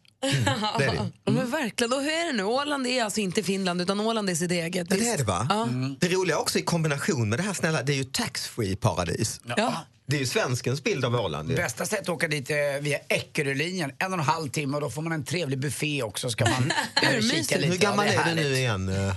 [0.79, 1.11] det är det.
[1.25, 1.93] Ja, Men verkligen.
[1.93, 2.43] Och hur är det nu?
[2.45, 4.87] Åland är alltså inte Finland utan Åland är sitt eget.
[4.91, 5.47] Ja, det är det va?
[5.51, 5.69] Ja.
[6.01, 9.41] Det roliga också i kombination med det här snälla, det är ju taxfree paradis.
[9.57, 9.73] Ja.
[10.07, 11.51] Det är ju svenskens bild av Åland.
[11.51, 11.57] ju.
[11.57, 14.91] Bästa sätt att åka dit eh, via Eckerölinjen, en och en halv timme och då
[14.91, 16.31] får man en trevlig buffé också.
[16.31, 17.69] Ska man eh, kika lite.
[17.71, 18.89] Hur gammal Ja, är du nu igen?
[18.89, 19.09] eh?
[19.09, 19.15] Eh,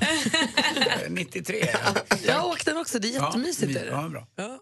[1.09, 1.67] 93.
[2.27, 3.71] Jag åkte den också, det är jättemysigt.
[3.75, 3.91] Ja, är det.
[3.91, 4.59] ja, bra.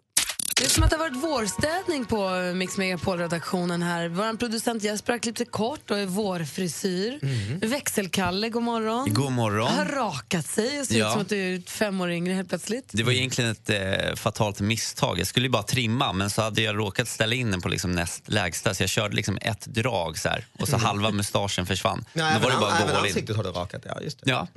[0.57, 4.07] Det är som att det har varit vårstädning på Mix Megapol-redaktionen här.
[4.07, 7.19] Vår producent Jesper har klippt sig kort och är vårfrisyr.
[7.65, 9.13] Växelkalle, god morgon.
[9.13, 9.67] God morgon.
[9.71, 11.07] Har rakat sig och ser Ja.
[11.07, 12.89] ut som att du är fem år yngre helt plötsligt.
[12.91, 15.19] Det var egentligen ett eh, fatalt misstag.
[15.19, 17.91] Jag skulle ju bara trimma men så hade jag råkat ställa in den på liksom
[17.91, 20.85] näst lägsta så jag körde liksom ett drag så här, och så Mm.
[20.85, 22.05] halva mustaschen försvann.
[22.13, 23.11] Ja, Då även, var det bara att även gå all in.
[23.11, 24.31] ansiktet har du rakat, ja just det.
[24.31, 24.47] Ja,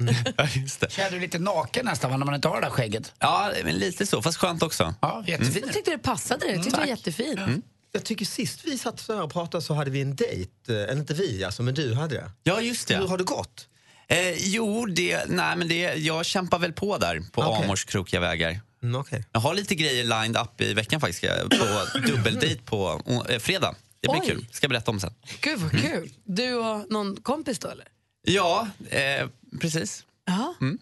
[0.55, 0.92] just det.
[0.92, 3.12] Känner du lite naken nästan när man inte har det där skägget?
[3.18, 4.22] Ja, men lite så.
[4.22, 4.94] Fast skönt också.
[5.01, 5.62] Ja, jättefin.
[5.66, 6.55] Jag tyckte det passade dig.
[6.55, 7.62] Jag tyckte det var jättefin.
[7.93, 10.74] Jag tycker sist vi satt så här och pratade så hade vi en dejt, eh,
[10.74, 12.30] eller inte vi alltså, men du hade det.
[12.43, 12.97] Ja, just det.
[12.97, 13.68] Hur har det gått?
[14.09, 17.64] Eh, jo, det, nej, men det, jag kämpar väl på där på Okej.
[17.64, 18.61] Amors krokiga vägar.
[18.82, 19.22] Mm, okay.
[19.32, 21.22] Jag har lite grejer lined up i veckan faktiskt.
[21.51, 23.74] På dubbeldejt på eh, fredag.
[24.01, 24.26] Det blir Oj.
[24.26, 24.47] kul.
[24.51, 25.14] Ska berätta om sen.
[25.41, 26.11] Gud vad kul.
[26.24, 27.86] Du och någon kompis då eller?
[28.22, 29.28] Ja, eh,
[29.61, 30.05] precis.
[30.26, 30.55] Ja.
[30.61, 30.78] Mm.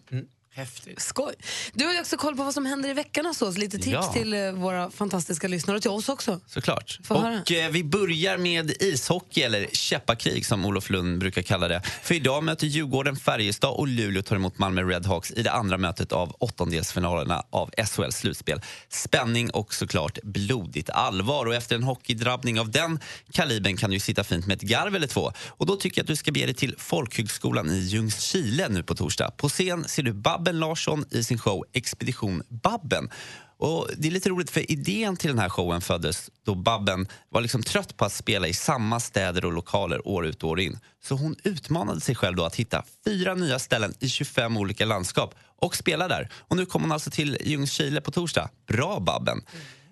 [0.57, 1.01] Häftigt.
[1.01, 1.33] Skoj.
[1.73, 3.57] Du har ju också koll på vad som händer i veckan hos oss.
[3.57, 4.13] Lite tips Ja.
[4.13, 6.39] till eh, våra fantastiska lyssnare och till oss också.
[6.47, 6.99] Såklart.
[7.03, 7.15] Få.
[7.15, 11.81] Och eh, vi börjar med ishockey, eller käppakrig som Olof Lund brukar kalla det.
[12.03, 16.11] För idag möter Djurgården Färjestad och Luleå tar emot Malmö Redhawks i det andra mötet
[16.11, 18.61] av åttondelsfinalerna av SHL slutspel.
[18.89, 21.45] Spänning och såklart blodigt allvar.
[21.45, 22.99] Och efter en hockeydrabbning av den
[23.31, 25.31] kalibern kan du sitta fint med ett garv eller två.
[25.47, 28.95] Och då tycker jag att du ska bege dig till Folkhögskolan i Ljungskile nu på
[28.95, 29.31] torsdag.
[29.37, 30.13] På scen ser du
[30.47, 33.09] Babben Larsson i sin show Expedition Babben.
[33.57, 37.41] Och Det är lite roligt för idén till den här showen föddes då Babben var
[37.41, 40.79] liksom trött på att spela i samma städer och lokaler år ut och år in.
[41.03, 45.35] Så hon utmanade sig själv då att hitta fyra nya ställen i 25 olika landskap
[45.59, 46.29] och spela där.
[46.33, 48.49] Och nu kommer hon alltså till Ljungskile på torsdag.
[48.67, 49.41] Bra Babben!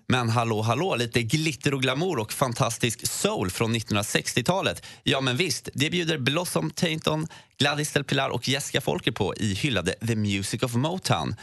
[0.08, 4.86] Men hallå, hallå, lite glitter och glamour och fantastisk soul från 1960-talet.
[5.02, 7.26] Ja, men visst, det bjuder Blossom Tainton,
[7.58, 11.34] Gladys Del Pilar och Jessica Folker på i hyllade The Music of Motown.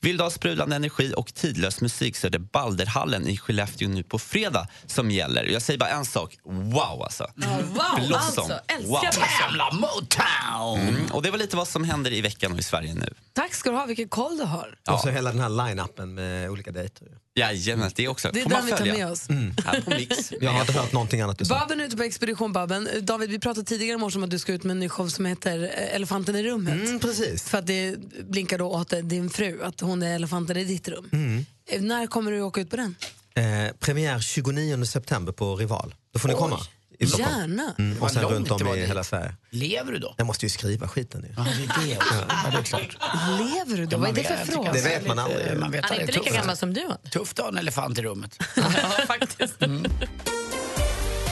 [0.00, 4.02] Vill du ha sprudlande energi och tidlös musik så är det Balderhallen i Skellefteå nu
[4.02, 5.44] på fredag som gäller.
[5.44, 7.26] Jag säger bara en sak, wow alltså.
[7.36, 9.26] wow, alltså, älskar det.
[9.40, 10.88] Jävla Motown!
[10.88, 13.14] Mm, och det var lite vad som händer i veckan och i Sverige nu.
[13.32, 14.78] Tack ska du ha, vilken koll du har.
[14.90, 17.08] Och så hela den här line-upen med olika dejter.
[17.38, 18.30] Jajamän, det också.
[18.32, 19.28] Det är den vi tar med oss.
[19.64, 20.32] Här på Mix.
[20.40, 21.48] Jag har inte hört någonting annat.
[21.48, 22.88] Babben är ute på expedition Babben.
[23.02, 25.08] David, vi pratade tidigare i morse om att du ska ut med en ny show
[25.08, 26.74] som heter eh, Elefanten i rummet.
[26.74, 27.42] Mm, precis.
[27.48, 27.96] För att det
[28.28, 31.08] blinkar då åt din fru, att hon är elefanten i ditt rum.
[31.12, 31.46] Mm.
[31.70, 32.94] Eh, När kommer du åka ut på den?
[33.34, 35.94] Eh, premiär 29 september på Rival.
[36.12, 36.38] Då får ni Oj.
[36.38, 36.60] komma.
[36.98, 37.38] I Stockholm.
[37.40, 37.74] Gärna.
[37.78, 39.34] Mm, och sen runt det om i hela Sverige.
[39.50, 40.14] Lever du då?
[40.16, 41.34] Jag måste ju skriva skiten nu.
[41.36, 41.46] Ja,
[41.76, 42.14] det är det också.
[42.28, 42.96] Ja, det är klart.
[43.38, 43.96] Lever du då?
[43.96, 44.72] Ja, Vad är det för fråga?
[44.72, 45.56] Det vet man aldrig.
[45.58, 46.86] Man vet Han är inte lika gammal som du.
[47.10, 48.38] Tufft att ha en elefant i rummet.
[48.56, 48.62] Ja,
[49.06, 49.60] faktiskt.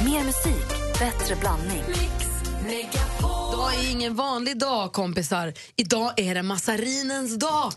[0.05, 1.85] Mer musik, bättre blandning.
[2.71, 5.53] Idag är ingen vanlig dag, kompisar.
[5.77, 7.73] Idag är det massarinens dag.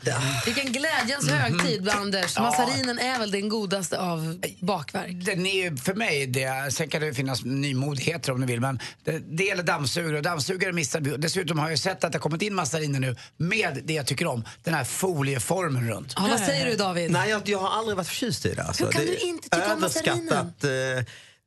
[0.45, 2.39] Vilken glädjens högtid, Anders.
[2.39, 5.25] Massarinen är väl den godaste av bakverk.
[5.25, 6.73] Den är ju för mig det.
[6.73, 8.61] Sen kan det finnas nymodigheter om du vill.
[8.61, 11.17] Men det, det gäller dammsugare och dammsugare missar vi.
[11.17, 14.27] Dessutom har jag sett att det har kommit in massariner nu med det jag tycker
[14.27, 14.43] om.
[14.63, 16.13] Den här folieformen runt.
[16.15, 17.11] Ja, vad säger du, David?
[17.11, 18.63] Nej, jag, jag har aldrig varit förtjust i det.
[18.63, 18.85] Alltså.
[18.85, 20.63] Hur kan det du inte tycka om överskattat.
[20.63, 20.69] Eh,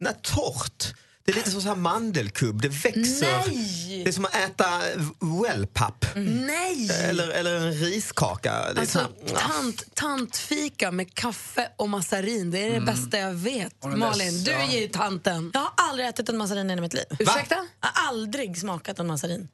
[0.01, 0.95] nej, torrt.
[1.25, 3.49] Det är lite som så här mandelkubb, det växer.
[3.49, 4.03] Nej!
[4.05, 4.81] Det är som att äta
[5.43, 6.05] wellpapp.
[6.17, 6.91] Nej!
[7.03, 8.73] Eller, eller en riskaka.
[8.75, 13.85] Det Alltså, här, tant, tantfika med kaffe och massarin, det är det bästa jag vet.
[13.97, 15.51] Malin, du är ju tanten.
[15.55, 17.05] Jag har aldrig ätit en massarin i hela mitt liv.
[17.19, 17.55] Ursäkta?
[17.81, 19.49] Jag har aldrig smakat en massarin.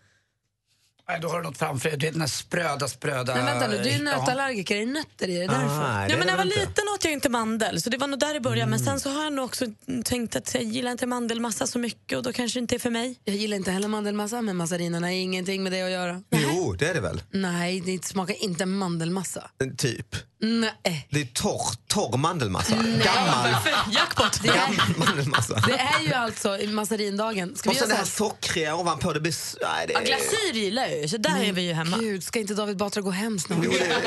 [1.10, 1.98] Nej, då har du något framför dig.
[1.98, 3.34] Du vet den där spröda, spröda...
[3.34, 4.02] Men vänta nu, du är Ja.
[4.18, 5.36] nötallergiker, är det nötter i?
[5.36, 5.66] Är det därför?
[5.66, 8.18] Ah, Ja, men när jag var liten åt jag inte mandel, så det var nog
[8.20, 8.70] där det började.
[8.70, 9.64] Men sen så har jag nog också
[10.04, 12.90] tänkt att jag gillar inte mandelmassa så mycket och då kanske det inte är för
[12.90, 13.18] mig.
[13.24, 16.22] Jag gillar inte heller mandelmassa, men massarinerna har ingenting med det att göra.
[16.30, 17.22] Jo, det är det väl?
[17.30, 19.50] Nej, det smakar inte mandelmassa.
[19.78, 20.16] Typ.
[20.40, 21.06] Nej.
[21.10, 22.76] Det är torr, torr mandelmassa.
[22.76, 23.02] Nej.
[23.04, 23.50] Gammal,
[23.92, 24.40] Jackpot!
[24.42, 25.54] Det är, mandelmassa.
[25.66, 27.56] det är ju alltså masarindagen.
[27.56, 29.12] Ska Och sen det här sockriga ovanpå.
[29.12, 29.34] Det blir...
[29.62, 30.04] Nej, det Ja, är...
[30.06, 31.96] glasyr gillar jag ju, så där är vi ju hemma.
[31.98, 33.58] Gud, ska inte David Batra gå hem snart?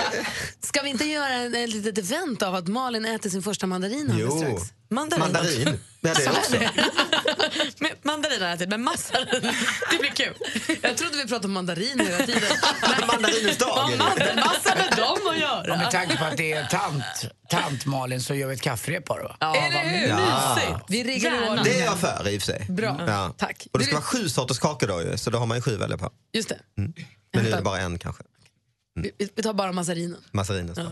[0.63, 4.33] Ska vi inte göra en litet event av att Malin äter sin första mandarin alldeles
[4.33, 4.37] Jo.
[4.39, 4.73] strax?
[4.91, 5.19] Mandarin.
[5.23, 5.79] Mandarin.
[6.01, 6.55] Ja, det också.
[7.77, 9.27] Med mandarin har jag ätit, men massarin,
[9.91, 10.33] det blir kul.
[10.81, 12.41] Jag trodde vi pratade om mandarin hela tiden.
[13.07, 13.67] Mandarinens dag.
[13.75, 15.77] Vad har mandelmassa med dem att Ja, göra?
[15.77, 17.03] med tanke på att det är tant,
[17.49, 19.37] tant Malin så gör vi ett kafferep på det va?
[19.39, 20.07] Ja, Eller hur?
[20.07, 20.55] Ja.
[20.55, 20.79] Mysigt.
[20.87, 21.63] Vi riggar Gärna.
[21.63, 22.65] Det är jag för i och för sig.
[22.69, 23.01] Bra.
[23.07, 23.33] Ja.
[23.37, 23.67] Tack.
[23.73, 25.61] Och det ska Du- vara sju sorters kakor då ju, så då har man ju
[25.61, 26.09] sju att välja på.
[26.33, 26.59] Just det.
[26.75, 26.93] Men
[27.33, 28.23] nu är det bara en kanske.
[28.95, 30.17] Vi, vi tar bara massarinen.
[30.31, 30.91] Massarinens dag.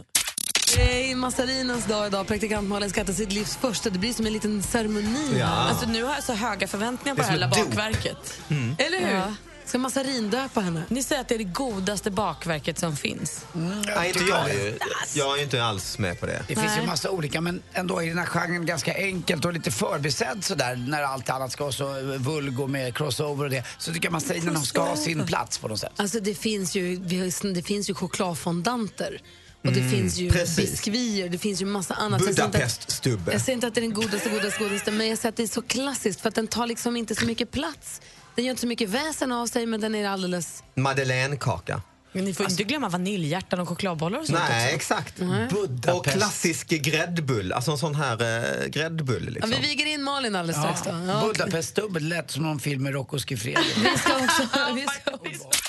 [0.76, 2.28] Det är massarinens dag idag.
[2.28, 3.90] Praktikant Malin ska äta sitt livs första.
[3.90, 5.40] Det blir som en liten ceremoni.
[5.40, 5.46] Ja.
[5.46, 8.40] Alltså, nu har jag så höga förväntningar på Det är här lilla bakverket.
[8.78, 9.16] Eller hur?
[9.16, 9.34] Ja.
[9.66, 10.84] Ska massarindöpa henne?
[10.90, 13.46] Ni säger att det är det godaste bakverket som finns.
[13.54, 14.78] Nej, inte jag ju.
[15.14, 16.44] Jag är ju inte alls med på det.
[16.48, 16.88] Det finns ju Nej.
[16.88, 21.04] massa olika, men ändå i den här genren ganska enkelt och lite förbisedd sådär när
[21.04, 23.64] allt annat ska vara så vulgo med crossover och det.
[23.78, 25.94] Så tycker jag massarinerna ska ha sin plats på något sätt.
[25.96, 29.22] Alltså det finns ju, vi har, det finns ju chokladfondanter.
[29.66, 30.56] Och det Mm, finns ju precis.
[30.72, 32.22] biskvier, det finns ju massa annat.
[32.26, 33.32] Budapeststubbe.
[33.32, 35.44] Jag säger inte att det är den godaste, godaste, godaste, men jag säger att det
[35.44, 38.02] är så klassiskt för att den tar liksom inte så mycket plats.
[38.36, 40.64] Den gör inte så mycket väsen av sig, men den är alldeles...
[40.76, 41.82] Madeleinekaka.
[42.12, 44.76] Men ni får inte glömma vaniljhjärtan och chokladbollar och sånt Nej, också.
[44.76, 45.16] exakt.
[45.52, 45.88] Budapest.
[45.98, 48.22] Och klassisk gräddbull, alltså en sån här
[48.64, 49.24] eh, gräddbull.
[49.26, 49.50] Ja, Liksom.
[49.50, 50.82] vi viger in Malin alldeles strax.
[50.84, 50.90] Då.
[50.90, 51.22] Ja.
[51.34, 53.58] Budapest-dubbel lät som någon film med Rocco Schiffredi.
[53.76, 54.44] Vi ska också...
[54.76, 55.69] vi ska också.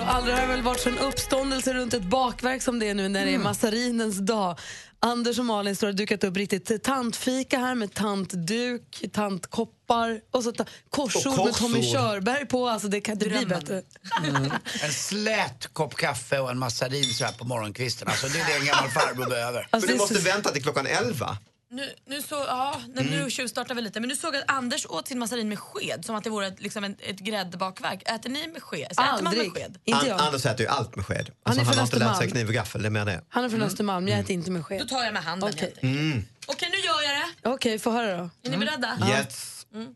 [0.00, 3.08] Och Aldrig har det väl varit sån uppståndelse runt ett bakverk som det är nu
[3.08, 4.58] när det är massarinens dag.
[5.02, 10.52] Anders och Malin står och dukat upp riktigt tantfika här med tantduk, tantkoppar och så
[10.52, 11.92] ta- korsord, Och med Tommy korsord.
[11.92, 12.68] Körberg på.
[12.68, 13.60] Alltså det kan inte bli Drömmen.
[13.60, 13.82] bättre.
[14.28, 14.52] Mm.
[14.82, 18.08] En slät kopp kaffe och en massarin så här på morgonkvisten.
[18.08, 19.68] Alltså det är det en gammal farbror behöver.
[19.72, 21.38] Men du måste vänta till klockan elva.
[21.72, 23.18] Nu, nu, så, ja, nej, Mm.
[23.24, 24.00] nu tjuvstartar vi lite.
[24.00, 26.46] Men nu såg jag att Anders åt sin massarin med sked, som att det vore
[26.46, 28.02] ett, liksom ett, ett gräddbakverk.
[28.10, 28.88] Äter ni med sked?
[28.94, 29.52] Så Äter man med Aldrig.
[29.52, 29.78] sked?
[29.84, 30.20] Inte An- jag.
[30.20, 31.16] Anders äter ju allt med sked.
[31.18, 33.04] Han är Alltså, han från har inte lärt sig kniv och gaffel, det är mer
[33.04, 33.24] det.
[33.28, 34.88] Han är från Östermalm, jag äter inte med Då sked.
[34.88, 35.48] tar jag med handen.
[35.48, 36.00] Okej, helt enkelt.
[36.12, 36.24] Mm.
[36.46, 37.12] Okej, nu gör jag
[37.42, 37.48] det.
[37.48, 38.30] Okej, få höra då.
[38.42, 38.98] Är ni beredda?
[39.10, 39.66] Yes.
[39.74, 39.94] Mm.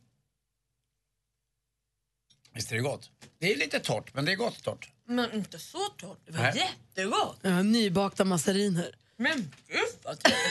[2.54, 3.10] Visst är det gott?
[3.38, 4.88] Det är lite torrt, men det är gott torrt.
[5.06, 6.18] Men inte så torrt.
[6.26, 6.72] Det var Nej.
[6.96, 7.38] jättegott.
[7.42, 8.94] Ja, nybakta massariner.
[9.16, 10.42] Men gud vad trevligt.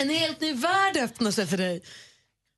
[0.00, 1.82] En helt ny värld öppnar sig för dig.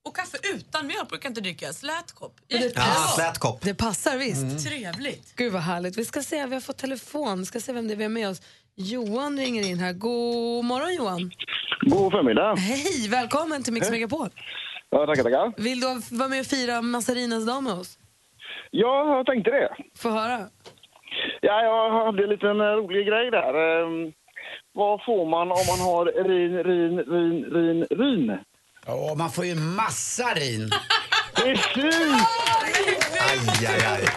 [0.09, 1.73] Och kaffe utan mjölk brukar inte dricka.
[1.73, 2.35] Slät kopp.
[2.51, 3.61] Men det, Ja, passar, slät kopp.
[3.63, 4.43] det passar visst.
[4.43, 4.59] Mm.
[4.59, 5.37] Trevligt.
[5.37, 5.99] Gud vad härligt.
[5.99, 7.39] Vi ska se, vi har fått telefon.
[7.39, 8.43] Vi ska se vem det är vi har med oss.
[8.75, 9.93] Johan ringer in här.
[9.93, 11.31] God morgon Johan.
[11.81, 12.55] God förmiddag.
[12.57, 13.91] Hej, välkommen till Mix.
[13.91, 14.29] Megapol.
[14.91, 15.53] Ja, tackar, tackar.
[15.63, 17.99] Vill du vara med och fira massarinens dag med oss?
[18.71, 19.69] Ja, jag tänkte det.
[19.99, 20.39] Få höra.
[21.41, 23.55] Ja, jag hade en liten eh, rolig grej där.
[24.81, 28.39] Vad får man om man har rin, rin, rin, rin, rin?
[28.87, 30.71] Ja, man får ju massa rin.
[31.35, 32.27] Precis!
[33.21, 34.09] Aj, aj, aj.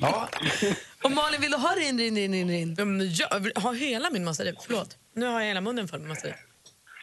[0.00, 0.28] Ja.
[1.04, 2.74] Och Malin, vill du ha rin, rin, rin, rin, rin?
[2.78, 4.56] Ja, men jag vill ha hela min massarin.
[4.66, 4.96] Förlåt.
[5.14, 6.34] Nu har jag hela munnen full med massarin.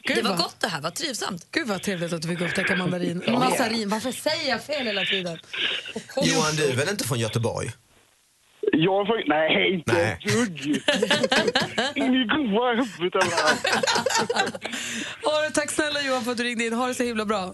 [0.04, 1.48] Gud, det var vad- gott det här, vad trivsamt.
[1.52, 3.24] Gud vad trevligt att du fick upptäcka mandarin.
[3.28, 5.40] Massarin, varför säger jag fel hela tiden?
[6.24, 7.72] Johan, du är väl inte från Göteborg?
[8.78, 9.24] Jag får...
[9.30, 10.12] Nej, inte Nej.
[10.12, 10.60] ett dugg.
[11.96, 13.24] In i goa huvudet.
[15.24, 16.74] Ja, tack snälla Johan för att du ringde in.
[16.74, 17.54] Ha det så himla bra.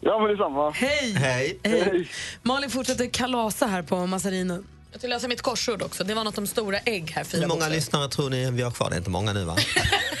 [0.00, 0.70] Ja, men detsamma.
[0.70, 1.12] Hej!
[1.12, 1.58] Hej.
[1.64, 2.08] Hej.
[2.42, 4.64] Malin fortsätter kalasa här på massarinen.
[4.92, 6.04] Jag ska läsa mitt korsord också.
[6.04, 7.24] Det var något om stora ägg här.
[7.24, 8.90] Fyra Hur många lyssnare tror ni vi har kvar?
[8.90, 9.56] Det är inte många nu va?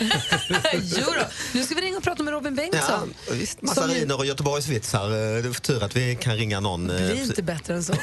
[0.72, 1.24] jo då.
[1.54, 3.14] Nu ska vi ringa och prata med Robin Ja, Bengtsson.
[3.32, 5.04] visst, massariner och Göteborgsvitsar.
[5.04, 5.10] Eh,
[5.42, 6.90] Det är för tur att vi kan ringa någon.
[6.90, 7.92] eh, Det blir inte bättre än så.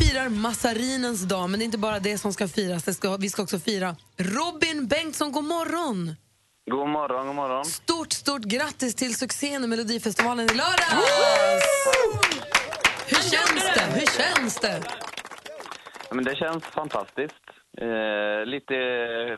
[0.00, 2.84] firar massarinens dag, men det är inte bara det som ska firas.
[2.84, 5.32] Det ska, vi ska också fira Robin Bengtsson.
[5.32, 6.16] God morgon!
[6.70, 7.64] God morgon, god morgon.
[7.64, 11.06] Stort, stort grattis till succén i Melodifestivalen i lördags!
[13.08, 14.00] Hur känns det?
[14.00, 14.82] Hur känns det?
[16.08, 17.44] Ja, Men det känns fantastiskt.
[17.78, 18.74] Eh, lite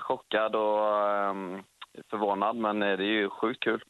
[0.00, 1.62] chockad och ehm,
[2.10, 3.82] förvånad, men eh, det är ju sjukt kul.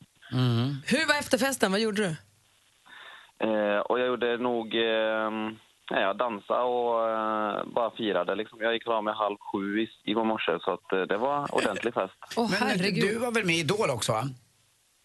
[0.86, 1.72] Hur var efterfesten?
[1.72, 2.16] Vad gjorde du?
[3.48, 4.74] Eh, och jag gjorde nog...
[4.74, 5.30] Eh,
[5.92, 8.34] nej, jag dansade och eh, bara firade.
[8.34, 8.58] Liksom.
[8.60, 11.94] Jag gick av med halv sju i, i morse, så att, eh, det var ordentlig
[11.94, 12.14] fest.
[12.36, 14.22] Men du var väl med i Idol också va?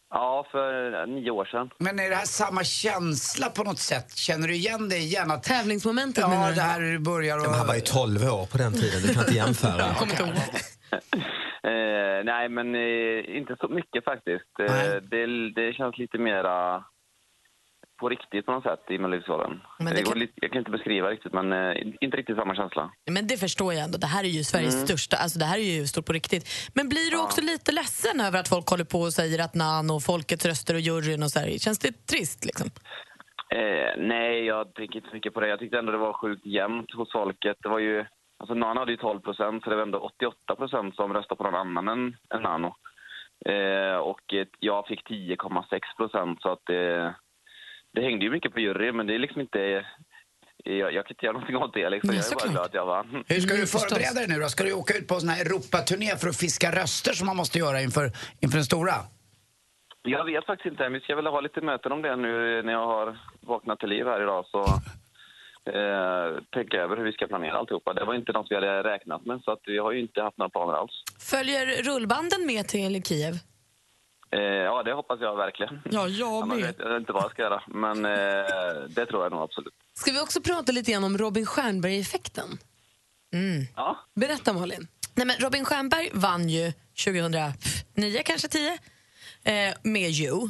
[0.10, 1.70] Ja, för eh, nio år sedan.
[1.78, 4.18] Men är det här samma känsla på något sätt?
[4.18, 5.32] Känner du igen dig igen?
[5.32, 6.56] Att, Tävlingsmomentet ja, menar du?
[6.56, 7.44] det här du börjar och...
[7.44, 9.84] Ja, men han var ju 12 år på den tiden, du kan inte jämföra.
[11.64, 14.60] Eh, nej, men eh, inte så mycket faktiskt.
[14.60, 16.84] Eh, det, det känns lite mera
[17.98, 19.62] på riktigt på något sätt i Melodifestivalen.
[19.80, 22.92] Men det kan- Jag kan inte beskriva riktigt, men eh, inte riktigt samma känsla.
[23.12, 23.98] Men det förstår jag ändå.
[23.98, 24.88] Det här är ju Sveriges Mm.
[24.88, 26.72] största, alltså det här är ju stort på riktigt.
[26.76, 29.90] Men blir du också lite ledsen över att folk håller på och säger att Nan
[29.92, 32.68] och folkets röster och juryn och så här, känns det trist liksom?
[33.50, 35.48] Eh, nej, jag tänker inte så mycket på det.
[35.48, 37.58] Jag tyckte ändå det var sjukt jämnt hos folket.
[37.64, 38.06] Det var ju,
[38.40, 41.44] alltså Nano hade ju 12 procent, så det var ändå 88 procent som röstade på
[41.44, 42.76] någon annan än, än Nano.
[43.46, 47.16] Eh, och eh, jag fick 10,6 procent, så att det,
[47.98, 49.86] det hängde ju mycket på juryn, men det är liksom inte...
[50.64, 51.90] Jag, jag kan inte göra någonting åt det.
[51.90, 52.08] Liksom.
[52.10, 53.24] Nej, jag är bara glad att jag vann.
[53.28, 54.48] Hur ska du förbereda dig nu då?
[54.50, 57.38] Ska du åka ut på en sån här Europaturné för att fiska röster som man
[57.38, 58.06] måste göra inför,
[58.42, 58.96] inför den stora?
[60.02, 60.90] Jag vet faktiskt inte.
[60.90, 64.06] Vi ska väl ha lite möten om det nu när jag har vaknat till liv
[64.06, 64.46] här idag.
[64.46, 64.62] Så
[65.78, 67.94] eh, tänka över hur vi ska planera alltihopa.
[67.94, 70.38] Det var inte något vi hade räknat med, så att vi har ju inte haft
[70.38, 71.04] några planer alls.
[71.20, 73.34] Följer rullbanden med till Kiev?
[74.32, 75.82] Eh, ja, det hoppas jag verkligen.
[75.92, 78.12] Ja, jag Annars vet jag inte vad jag ska göra, men eh,
[78.90, 79.74] det tror jag nog absolut.
[79.94, 82.58] Ska vi också prata lite grann om Robin Stjernberg-effekten?
[83.76, 83.98] Ja.
[84.16, 84.88] Berätta Malin.
[85.16, 86.74] Nej, men Robin Stjernberg vann ju
[87.06, 88.78] 2009, kanske 10,
[89.44, 90.50] eh, med You.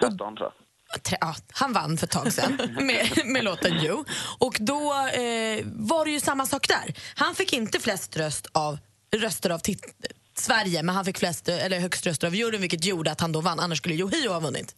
[0.00, 1.02] 13 tror jag.
[1.02, 4.04] Tre- Ja, han vann för ett tag sedan med, med låten You.
[4.38, 6.94] Och då eh, var det ju samma sak där.
[7.16, 8.78] Han fick inte flest röst av,
[9.16, 9.94] röster av tit-
[10.38, 13.40] Sverige, men han fick flest, eller högst röster av juryn vilket gjorde att han då
[13.40, 14.76] vann, annars skulle Yohio ha vunnit.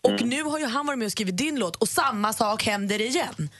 [0.00, 3.00] Och nu har ju han varit med och skrivit din låt och samma sak händer
[3.00, 3.50] igen.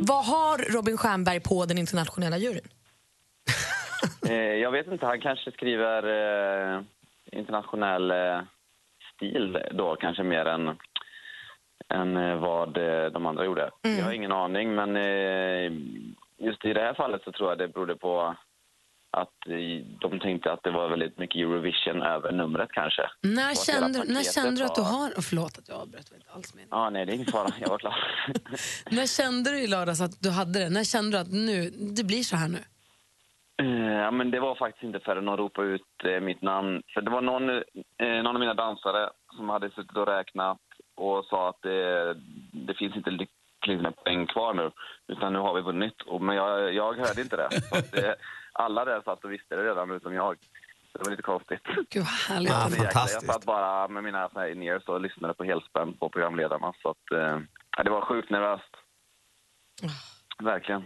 [0.00, 2.68] Vad har Robin Stjernberg på den internationella juryn?
[4.28, 6.02] Eh, jag vet inte, han kanske skriver
[6.76, 6.82] eh,
[7.32, 8.40] internationell eh,
[9.14, 10.68] stil då kanske mer än,
[11.88, 13.70] än eh, vad eh, de andra gjorde.
[13.82, 15.72] Jag har ingen aning, men eh,
[16.38, 18.36] just i det här fallet så tror jag det berodde på
[19.14, 23.02] att eh, de tänkte att det var väldigt mycket Eurovision över numret kanske.
[23.22, 25.08] När kände, när kände du att du har...
[25.08, 26.12] Oh, förlåt att jag avbröt.
[26.14, 26.68] inte alls meningen.
[26.78, 27.48] Ja, nej, det är ingen fara.
[27.60, 27.96] Jag var klar.
[28.90, 30.70] När kände du i lördags att du hade det?
[30.70, 32.58] När kände du att nu, det blir så här nu?
[33.62, 36.82] Eh, Ja, men det var faktiskt inte förrän de ropade ut eh, mitt namn.
[36.94, 40.58] För det var någon, eh, någon av mina dansare som hade suttit och räknat
[40.94, 42.14] och sa att det,
[42.52, 44.70] det finns inte lyckligt med poäng kvar nu,
[45.08, 46.02] utan nu har vi vunnit.
[46.02, 47.48] Och, men jag, jag hörde inte det.
[48.56, 50.36] Så att, alla där satt och visste det redan, utom jag.
[50.92, 51.60] Det var lite konstigt.
[51.90, 52.50] Gud vad härligt.
[52.50, 56.72] Ja, jag satt bara med mina så här in-ears och lyssnade på helspänn på programledarna.
[56.82, 57.38] Så att, eh,
[57.84, 58.74] det var sjukt nervöst.
[60.42, 60.82] Verkligen.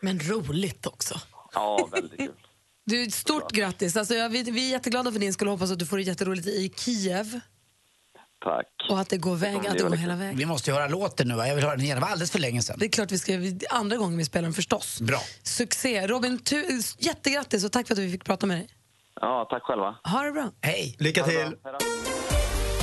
[0.00, 1.14] Men roligt också.
[1.54, 2.34] Ja, väldigt kul.
[2.84, 3.96] Du, stort grattis.
[3.96, 6.46] Alltså, vi, vi är jätteglada för din skull och hoppas att du får det jätteroligt
[6.46, 7.40] i Kiev
[8.44, 8.66] Tack.
[8.90, 10.36] och att det går, väg, att det går hela vägen.
[10.36, 11.48] Vi måste ju höra låten nu va?
[11.48, 11.96] Jag vill höra den igen.
[11.96, 12.76] Det var alldeles för länge sedan.
[12.78, 13.32] Det är klart vi ska,
[13.70, 15.00] andra gången vi spelar den förstås.
[15.00, 15.18] Bra.
[15.42, 16.06] Succé.
[16.06, 18.68] Robin, tu, jättegrattis och tack för att vi fick prata med dig.
[19.20, 19.96] Ja, tack själva.
[20.04, 20.50] Ha det bra.
[20.60, 20.96] Hej.
[20.98, 21.56] Lycka till.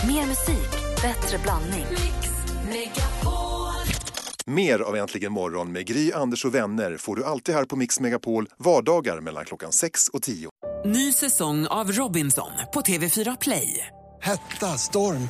[0.07, 1.85] Mer musik, bättre blandning.
[4.45, 7.99] Mer av Äntligen morgon med Gry, Anders och vänner får du alltid här på Mix
[7.99, 10.49] Megapol vardagar mellan klockan 6 och 10.
[10.85, 13.87] Ny säsong av Robinson på TV4 Play.
[14.21, 15.29] Hetta, storm,